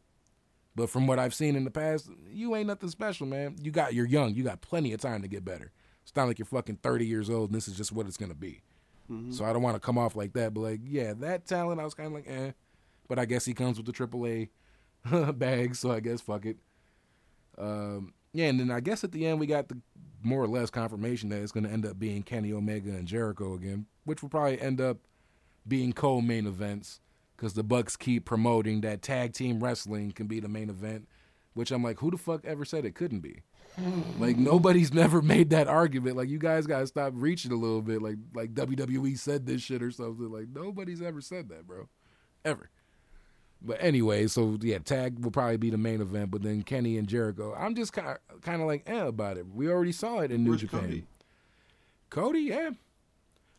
[0.77, 3.57] But from what I've seen in the past, you ain't nothing special, man.
[3.61, 4.35] You got you're young.
[4.35, 5.73] You got plenty of time to get better.
[6.05, 8.35] It's not like you're fucking 30 years old and this is just what it's gonna
[8.35, 8.61] be.
[9.11, 9.33] Mm-hmm.
[9.33, 10.55] So I don't want to come off like that.
[10.55, 12.53] But like, yeah, that talent, I was kind of like, eh.
[13.09, 14.51] But I guess he comes with the AAA
[15.35, 16.57] bag, so I guess fuck it.
[17.59, 19.79] Um, yeah, and then I guess at the end we got the
[20.23, 23.55] more or less confirmation that it's going to end up being Kenny Omega and Jericho
[23.55, 24.99] again, which will probably end up
[25.67, 27.01] being co-main events
[27.37, 31.09] because the Bucks keep promoting that tag team wrestling can be the main event,
[31.55, 33.43] which I'm like, who the fuck ever said it couldn't be?
[34.19, 36.17] like nobody's never made that argument.
[36.17, 38.03] Like you guys gotta stop reaching a little bit.
[38.03, 40.31] Like like WWE said this shit or something.
[40.31, 41.89] Like nobody's ever said that, bro,
[42.45, 42.71] ever.
[43.63, 47.07] But anyway, so yeah, tag will probably be the main event, but then Kenny and
[47.07, 47.55] Jericho.
[47.55, 49.47] I'm just kind of kind of like eh about it.
[49.53, 50.81] We already saw it in New Japan.
[50.81, 51.05] Cody?
[52.09, 52.71] Cody, yeah.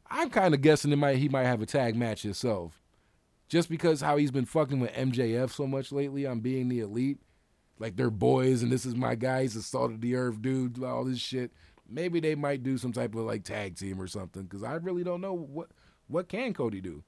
[0.10, 2.82] I'm kind of guessing it might he might have a tag match himself,
[3.47, 7.20] just because how he's been fucking with MJF so much lately on being the elite,
[7.78, 9.43] like they're boys and this is my guy.
[9.43, 11.52] He's a salt of the earth dude, all this shit.
[11.88, 15.04] Maybe they might do some type of like tag team or something because I really
[15.04, 15.70] don't know what
[16.08, 17.04] what can Cody do.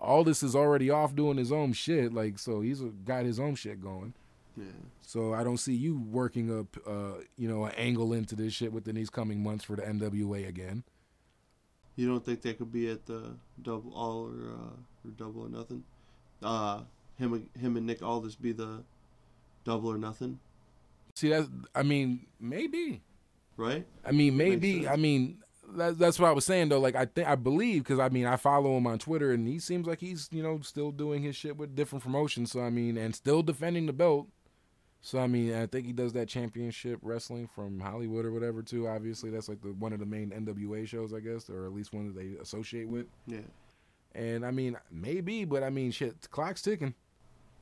[0.00, 3.80] Aldis is already off doing his own shit, like so he's got his own shit
[3.82, 4.14] going.
[4.56, 4.64] Yeah.
[5.02, 8.72] So I don't see you working up, uh, you know, an angle into this shit
[8.72, 10.84] within these coming months for the NWA again.
[11.96, 15.48] You don't think they could be at the double all or uh, or double or
[15.48, 15.84] nothing?
[16.42, 16.82] Uh,
[17.18, 18.82] him him and Nick Aldis be the
[19.64, 20.38] double or nothing,
[21.14, 23.02] See, that's, I mean, maybe.
[23.56, 23.86] right?
[24.04, 24.88] I mean, maybe.
[24.88, 25.42] I mean,
[25.76, 26.80] that, that's what I was saying though.
[26.80, 29.58] Like, I think I believe because I mean, I follow him on Twitter, and he
[29.58, 32.52] seems like he's you know still doing his shit with different promotions.
[32.52, 34.28] So I mean, and still defending the belt.
[35.02, 38.86] So I mean, I think he does that championship wrestling from Hollywood or whatever too.
[38.86, 41.92] Obviously, that's like the one of the main NWA shows, I guess, or at least
[41.92, 43.06] one that they associate with.
[43.26, 43.38] Yeah.
[44.14, 46.94] And I mean, maybe, but I mean, shit, the clock's ticking.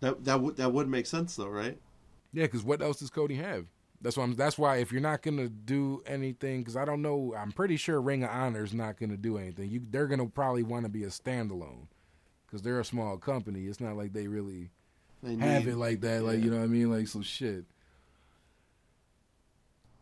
[0.00, 1.78] That that would that would make sense though, right?
[2.32, 3.66] Yeah, because what else does Cody have?
[4.00, 4.24] That's why.
[4.24, 7.76] I'm, that's why if you're not gonna do anything, because I don't know, I'm pretty
[7.76, 9.70] sure Ring of Honor is not gonna do anything.
[9.70, 11.86] You, they're gonna probably want to be a standalone,
[12.46, 13.66] because they're a small company.
[13.66, 14.70] It's not like they really
[15.22, 16.22] They have need- it like that.
[16.22, 16.90] Like you know what I mean?
[16.92, 17.64] Like so shit.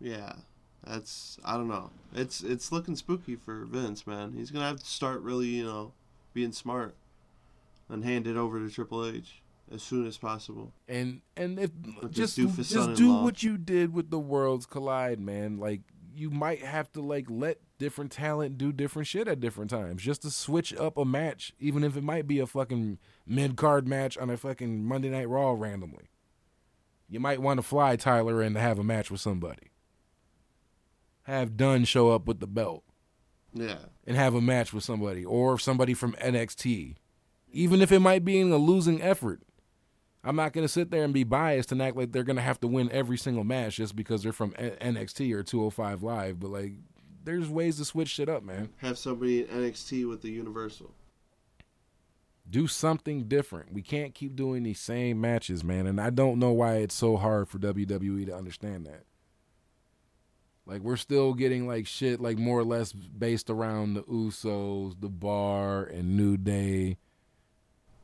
[0.00, 0.32] Yeah,
[0.84, 1.90] that's I don't know.
[2.14, 4.32] It's it's looking spooky for Vince, man.
[4.36, 5.92] He's gonna have to start really, you know,
[6.34, 6.94] being smart
[7.88, 9.40] and hand it over to Triple H
[9.72, 10.72] as soon as possible.
[10.88, 11.70] And and if
[12.02, 15.58] With just this just do what you did with the Worlds Collide, man.
[15.58, 15.82] Like
[16.14, 20.22] you might have to like let different talent do different shit at different times, just
[20.22, 24.16] to switch up a match, even if it might be a fucking mid card match
[24.16, 26.10] on a fucking Monday Night Raw randomly.
[27.08, 29.70] You might want to fly Tyler in to have a match with somebody.
[31.24, 32.84] Have Dunne show up with the belt
[33.52, 36.96] Yeah, and have a match with somebody or somebody from NXT.
[37.52, 39.40] Even if it might be in a losing effort.
[40.26, 42.42] I'm not going to sit there and be biased and act like they're going to
[42.42, 46.50] have to win every single match just because they're from NXT or 205 Live, but
[46.50, 46.72] like
[47.24, 48.70] there's ways to switch shit up, man.
[48.78, 50.90] have somebody in NXT with the Universal.
[52.48, 53.72] Do something different.
[53.72, 57.16] We can't keep doing these same matches, man, and I don't know why it's so
[57.16, 59.04] hard for WWE to understand that.
[60.66, 65.08] Like we're still getting like shit like more or less based around the Usos, the
[65.08, 66.98] Bar, and New Day.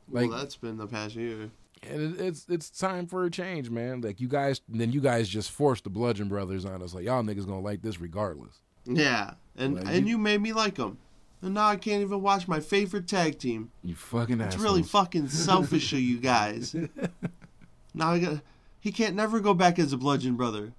[0.09, 1.49] Like well, that's been the past year.
[1.89, 4.01] And it, it's it's time for a change, man.
[4.01, 6.93] Like you guys, then you guys just forced the Bludgeon Brothers on us.
[6.93, 8.59] Like y'all niggas gonna like this regardless.
[8.85, 10.97] Yeah, and Like, and you- you made me like them,
[11.41, 13.71] and now I can't even watch my favorite tag team.
[13.83, 14.63] You fucking It's assholes.
[14.63, 16.75] really fucking selfish of you guys.
[17.93, 18.41] now I got
[18.79, 20.73] he can't never go back as a bludgeon brother.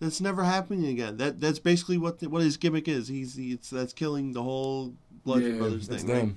[0.00, 1.16] That's never happening again.
[1.16, 3.08] That that's basically what the, what his gimmick is.
[3.08, 4.92] He's it's that's killing the whole
[5.24, 6.36] bludgeon Yeah, brothers that's thing, right?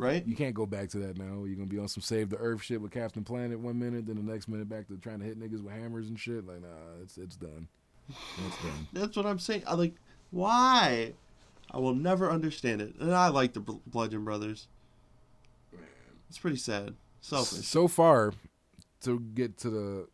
[0.00, 0.26] Right?
[0.26, 1.44] You can't go back to that now.
[1.44, 4.16] You're gonna be on some Save the Earth shit with Captain Planet one minute, then
[4.16, 6.46] the next minute back to trying to hit niggas with hammers and shit.
[6.46, 6.68] Like, nah,
[7.02, 7.68] it's it's done.
[8.08, 8.88] It's done.
[8.92, 9.62] That's what I'm saying.
[9.66, 9.94] I like
[10.30, 11.12] why.
[11.70, 12.94] I will never understand it.
[12.98, 14.66] And I like the Bl- Bludgeon Brothers.
[16.28, 16.94] It's pretty sad.
[17.20, 17.66] Selfish.
[17.66, 18.32] So far,
[19.02, 20.08] to get to the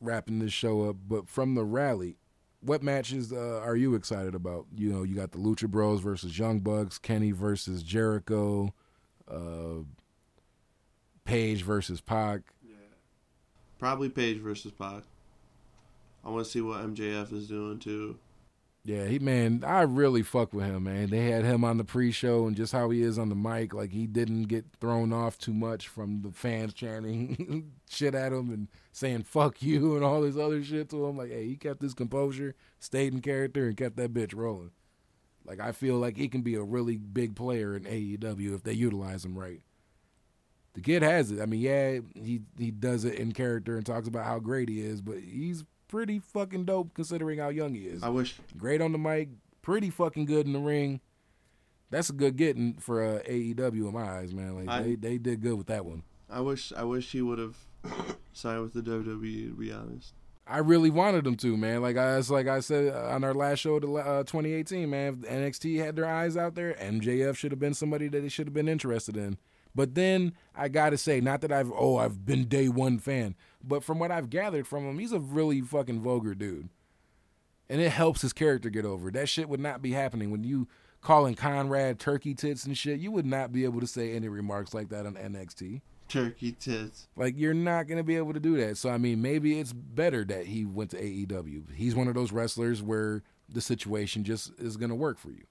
[0.00, 2.16] wrapping this show up, but from the rally,
[2.60, 4.66] what matches uh, are you excited about?
[4.76, 8.72] You know, you got the Lucha Bros versus Young Bucks, Kenny versus Jericho,
[9.30, 9.82] uh,
[11.24, 12.42] Page versus Pac.
[12.62, 12.74] Yeah.
[13.78, 15.02] Probably Page versus Pac.
[16.24, 18.18] I want to see what MJF is doing too.
[18.86, 21.08] Yeah, he man, I really fuck with him, man.
[21.08, 23.92] They had him on the pre-show and just how he is on the mic, like
[23.92, 28.68] he didn't get thrown off too much from the fans chanting shit at him and
[28.92, 31.16] saying "fuck you" and all this other shit to him.
[31.16, 34.72] Like, hey, he kept his composure, stayed in character, and kept that bitch rolling.
[35.46, 38.72] Like, I feel like he can be a really big player in AEW if they
[38.72, 39.60] utilize him right.
[40.74, 41.40] The kid has it.
[41.40, 44.80] I mean, yeah, he he does it in character and talks about how great he
[44.80, 48.02] is, but he's pretty fucking dope considering how young he is.
[48.02, 49.28] I wish Great on the mic,
[49.62, 51.00] pretty fucking good in the ring.
[51.90, 54.56] That's a good getting for uh, AEW in my eyes, man.
[54.56, 56.02] Like I- they, they did good with that one.
[56.28, 57.56] I wish I wish he would have
[58.32, 59.50] signed with the WWE.
[59.50, 60.12] To be honest,
[60.46, 61.80] I really wanted them to, man.
[61.80, 65.16] Like I, it's like I said on our last show, the uh, 2018, man.
[65.16, 68.54] NXT had their eyes out there, MJF should have been somebody that they should have
[68.54, 69.38] been interested in.
[69.74, 73.82] But then I gotta say, not that I've oh I've been day one fan, but
[73.82, 76.68] from what I've gathered from him, he's a really fucking vulgar dude,
[77.68, 79.10] and it helps his character get over.
[79.10, 80.68] That shit would not be happening when you
[81.00, 83.00] calling Conrad turkey tits and shit.
[83.00, 85.80] You would not be able to say any remarks like that on NXT.
[86.14, 87.06] Turkey tits.
[87.16, 88.76] Like you're not gonna be able to do that.
[88.78, 91.74] So I mean, maybe it's better that he went to AEW.
[91.74, 95.44] He's one of those wrestlers where the situation just is gonna work for you.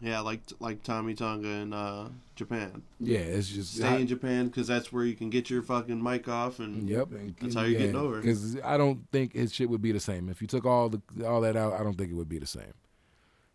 [0.00, 2.82] Yeah, like like Tama Tonga in uh, Japan.
[3.00, 6.28] Yeah, it's just Stay in Japan because that's where you can get your fucking mic
[6.28, 8.20] off and Yep, and- That's how you're getting over.
[8.20, 11.02] Because I don't think his shit would be the same if you took all the
[11.26, 11.72] all that out.
[11.72, 12.74] I don't think it would be the same.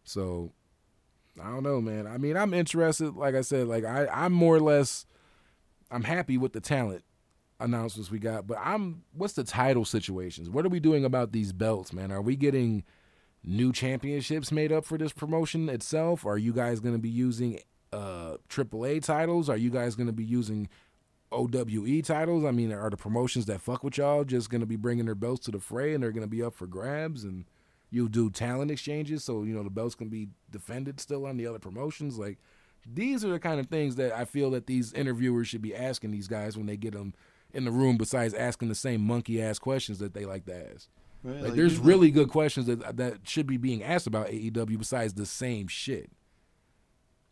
[0.04, 0.52] So
[1.42, 2.08] I don't know, man.
[2.08, 3.16] I mean, I'm interested.
[3.16, 5.06] Like I said, like I I'm more or less
[5.94, 7.04] I'm happy with the talent
[7.60, 10.50] announcements we got, but I'm what's the title situations?
[10.50, 12.12] What are we doing about these belts, man?
[12.12, 12.84] Are we getting
[13.44, 16.26] new championships made up for this promotion itself?
[16.26, 17.60] Are you guys going to be using
[17.92, 19.50] uh AAA titles?
[19.50, 20.68] Are you guys going to be using
[21.32, 22.44] OWE titles?
[22.44, 25.16] I mean, are the promotions that fuck with y'all just going to be bringing their
[25.16, 27.46] belts to the fray and they're going to be up for grabs and
[27.92, 31.46] you'll do talent exchanges so, you know, the belts can be defended still on the
[31.46, 32.18] other promotions?
[32.18, 32.40] Like
[32.86, 36.12] these are the kind of things that I feel that these interviewers should be asking
[36.12, 37.14] these guys when they get them
[37.54, 40.90] in the room besides asking the same monkey ass questions that they like to ask.
[41.24, 44.78] Right, Like, like, there's really good questions that that should be being asked about AEW
[44.78, 46.12] besides the same shit.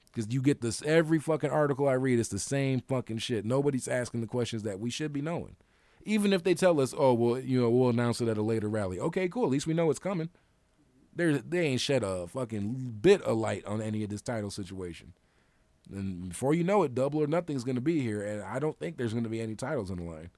[0.05, 3.45] Because you get this every fucking article I read, it's the same fucking shit.
[3.45, 5.55] Nobody's asking the questions that we should be knowing.
[6.03, 8.67] Even if they tell us, oh well, you know, we'll announce it at a later
[8.69, 8.99] rally.
[8.99, 9.45] Okay, cool.
[9.45, 10.29] At least we know it's coming.
[11.13, 15.13] There, they ain't shed a fucking bit of light on any of this title situation.
[15.91, 18.79] And before you know it, double or nothing's going to be here, and I don't
[18.79, 20.31] think there's going to be any titles on the line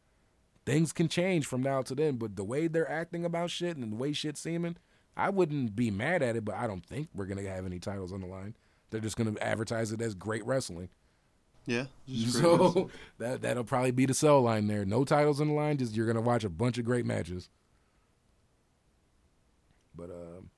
[0.66, 3.92] things can change from now to then, but the way they're acting about shit and
[3.92, 4.78] the way shit's seeming,
[5.16, 8.14] I wouldn't be mad at it, but I don't think we're gonna have any titles
[8.14, 8.56] on the line.
[8.90, 10.90] They're just gonna advertise it as great wrestling.
[11.66, 11.86] yeah.
[12.06, 12.74] great wrestling.
[12.74, 12.90] So
[13.20, 14.86] that that'll probably be the sell line there.
[14.86, 17.50] No titles on the line, just you're gonna watch a bunch of great matches.
[19.96, 20.50] But um,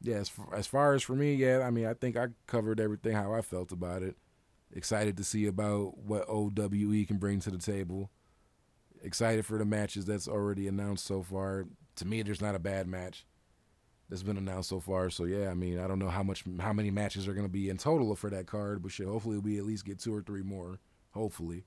[0.00, 2.78] yeah, as far, as far as for me, yeah, I mean, I think I covered
[2.78, 4.16] everything how I felt about it.
[4.72, 8.10] Excited to see about what OWE can bring to the table.
[9.02, 11.66] Excited for the matches that's already announced so far.
[11.96, 13.26] To me, there's not a bad match
[14.08, 15.10] that's been announced so far.
[15.10, 17.52] So yeah, I mean, I don't know how much, how many matches are going to
[17.52, 20.22] be in total for that card, but shit, hopefully we at least get two or
[20.22, 20.80] three more.
[21.12, 21.64] Hopefully,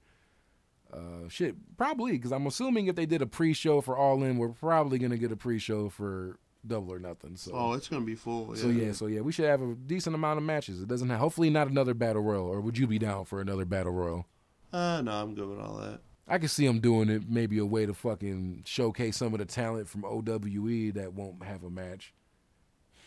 [0.94, 4.50] uh, shit, probably because I'm assuming if they did a pre-show for All In, we're
[4.50, 7.36] probably going to get a pre-show for Double or Nothing.
[7.36, 7.52] So.
[7.54, 8.56] Oh, it's gonna be full.
[8.56, 8.62] Yeah.
[8.62, 10.82] So yeah, so yeah, we should have a decent amount of matches.
[10.82, 13.66] It doesn't have, hopefully not another battle royal, or would you be down for another
[13.66, 14.26] battle royal?
[14.72, 16.00] Uh, no, I'm good with all that.
[16.28, 19.46] I can see them doing it maybe a way to fucking showcase some of the
[19.46, 22.14] talent from OWE that won't have a match.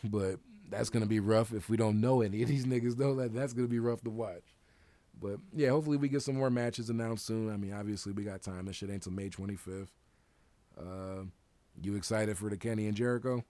[0.03, 3.15] But that's gonna be rough if we don't know any of these niggas though.
[3.15, 4.43] That that's gonna be rough to watch.
[5.21, 7.51] But yeah, hopefully we get some more matches announced soon.
[7.51, 8.67] I mean, obviously we got time.
[8.67, 9.93] That shit ain't till May twenty fifth.
[10.79, 11.25] Uh,
[11.83, 13.45] you excited for the Kenny and Jericho?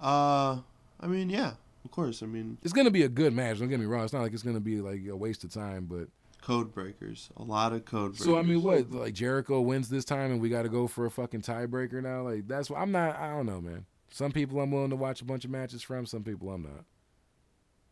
[0.00, 0.58] Uh,
[1.00, 1.52] I mean, yeah,
[1.84, 2.22] of course.
[2.22, 3.58] I mean, It's gonna be a good match.
[3.58, 4.04] Don't get me wrong.
[4.04, 6.08] It's not like it's gonna be like a waste of time, but
[6.42, 7.30] code breakers.
[7.36, 8.24] A lot of code breakers.
[8.24, 11.06] So I mean, what like Jericho wins this time, and we got to go for
[11.06, 12.22] a fucking tiebreaker now?
[12.22, 13.16] Like that's what I'm not.
[13.16, 13.86] I don't know, man.
[14.10, 16.06] Some people I'm willing to watch a bunch of matches from.
[16.06, 16.84] Some people I'm not.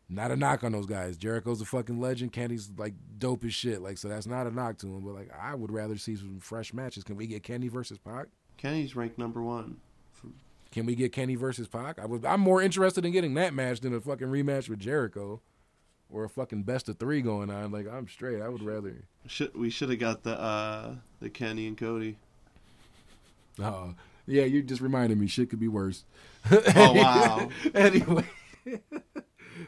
[0.09, 1.17] Not a knock on those guys.
[1.17, 2.33] Jericho's a fucking legend.
[2.33, 3.81] Kenny's like dope as shit.
[3.81, 5.01] Like so, that's not a knock to him.
[5.03, 7.03] But like, I would rather see some fresh matches.
[7.03, 8.27] Can we get Kenny versus Pac?
[8.57, 9.77] Kenny's ranked number one.
[10.71, 11.99] Can we get Kenny versus Pac?
[11.99, 12.25] I was.
[12.25, 15.39] I'm more interested in getting that match than a fucking rematch with Jericho,
[16.09, 17.71] or a fucking best of three going on.
[17.71, 18.41] Like I'm straight.
[18.41, 19.03] I would rather.
[19.27, 22.17] Should we should have got the uh the Kenny and Cody.
[23.61, 23.93] Oh,
[24.25, 25.27] yeah, you just reminded me.
[25.27, 26.05] Shit could be worse.
[26.51, 27.49] Oh wow.
[27.75, 28.25] anyway,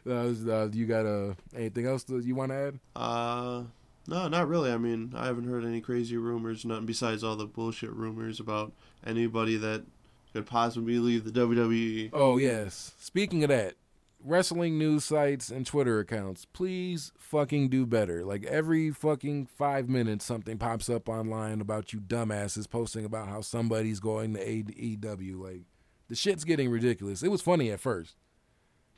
[0.07, 2.79] uh, uh, you got uh, anything else that you want to add?
[2.95, 3.63] Uh,
[4.07, 4.71] no, not really.
[4.71, 8.73] I mean, I haven't heard any crazy rumors, nothing besides all the bullshit rumors about
[9.05, 9.85] anybody that
[10.33, 12.09] could possibly leave the WWE.
[12.13, 12.93] Oh yes.
[12.99, 13.75] Speaking of that,
[14.23, 18.25] wrestling news sites and Twitter accounts, please fucking do better.
[18.25, 23.41] Like every fucking five minutes, something pops up online about you dumbasses posting about how
[23.41, 25.39] somebody's going to AEW.
[25.41, 25.61] Like
[26.09, 27.23] the shit's getting ridiculous.
[27.23, 28.17] It was funny at first,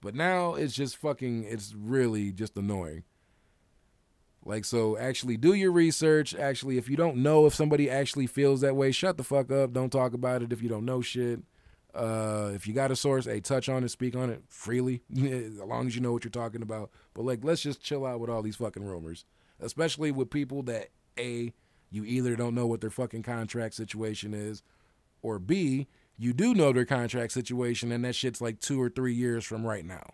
[0.02, 1.44] but now it's just fucking.
[1.44, 3.04] It's really just annoying.
[4.48, 6.34] Like so, actually do your research.
[6.34, 9.74] Actually, if you don't know if somebody actually feels that way, shut the fuck up.
[9.74, 11.42] Don't talk about it if you don't know shit.
[11.94, 15.58] Uh, if you got a source, hey, touch on it, speak on it freely, as
[15.58, 16.92] long as you know what you're talking about.
[17.14, 19.26] But like, let's just chill out with all these fucking rumors,
[19.60, 20.90] especially with people that
[21.20, 21.52] a
[21.90, 24.64] you either don't know what their fucking contract situation is,
[25.22, 25.88] or b
[26.18, 29.66] you do know their contract situation and that shit's like two or three years from
[29.66, 30.14] right now.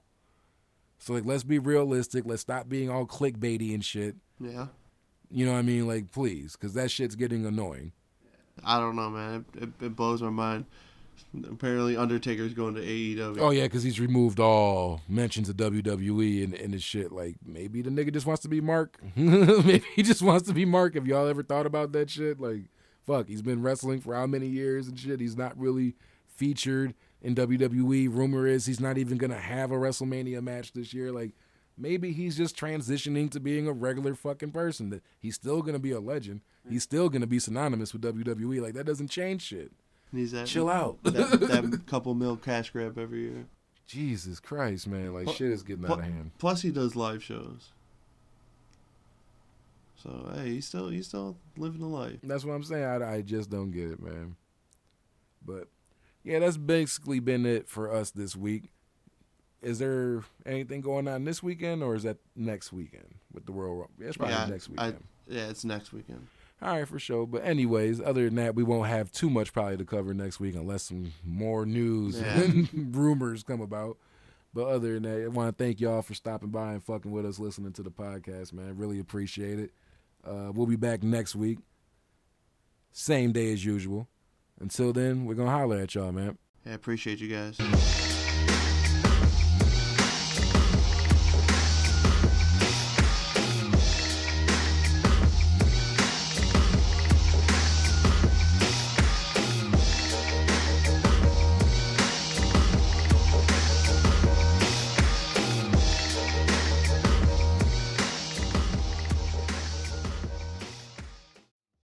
[1.04, 2.24] So like, let's be realistic.
[2.26, 4.16] Let's stop being all clickbaity and shit.
[4.40, 4.68] Yeah.
[5.30, 5.86] You know what I mean?
[5.86, 7.92] Like, please, because that shit's getting annoying.
[8.64, 9.44] I don't know, man.
[9.54, 10.66] It, it, it blows my mind.
[11.50, 13.38] Apparently, Undertaker's going to AEW.
[13.40, 17.12] Oh yeah, because he's removed all mentions of WWE and, and his shit.
[17.12, 18.98] Like maybe the nigga just wants to be Mark.
[19.18, 20.96] maybe he just wants to be Mark.
[20.96, 22.40] Have y'all ever thought about that shit?
[22.40, 22.62] Like,
[23.06, 25.20] fuck, he's been wrestling for how many years and shit.
[25.20, 25.96] He's not really
[26.28, 26.94] featured
[27.24, 28.14] in WWE.
[28.14, 31.12] Rumor is he's not even gonna have a WrestleMania match this year.
[31.12, 31.32] Like
[31.78, 34.90] maybe he's just transitioning to being a regular fucking person.
[34.92, 36.42] That he's still gonna be a legend.
[36.70, 38.62] He's still gonna be synonymous with WWE.
[38.62, 39.72] Like that doesn't change shit.
[40.12, 41.02] He's that, Chill out.
[41.04, 43.48] that, that couple mil cash grab every year.
[43.88, 45.14] Jesus Christ, man!
[45.14, 46.32] Like Pl- shit is getting out of hand.
[46.38, 47.72] Plus, he does live shows.
[49.96, 52.20] So hey, he's still he's still living the life.
[52.24, 52.84] That's what I'm saying.
[52.84, 54.36] I, I just don't get it, man.
[55.46, 55.68] But
[56.24, 58.72] yeah, that's basically been it for us this week.
[59.62, 63.88] Is there anything going on this weekend, or is that next weekend with the World?
[64.00, 65.04] Yeah, it's probably Yeah, next I- weekend.
[65.28, 66.28] Yeah, it's next weekend.
[66.62, 67.26] All right, for sure.
[67.26, 70.56] But anyways, other than that, we won't have too much probably to cover next week
[70.56, 72.42] unless some more news Yeah.
[72.42, 73.98] and rumors come about.
[74.54, 77.26] But other than that, I want to thank y'all for stopping by and fucking with
[77.26, 78.78] us, listening to the podcast, man.
[78.78, 79.72] Really appreciate it.
[80.26, 81.60] Uh, we'll be back next week,
[82.92, 84.08] same day as usual.
[84.64, 86.38] Until then, we're gonna holler at y'all, man.
[86.66, 87.58] Yeah, appreciate you guys.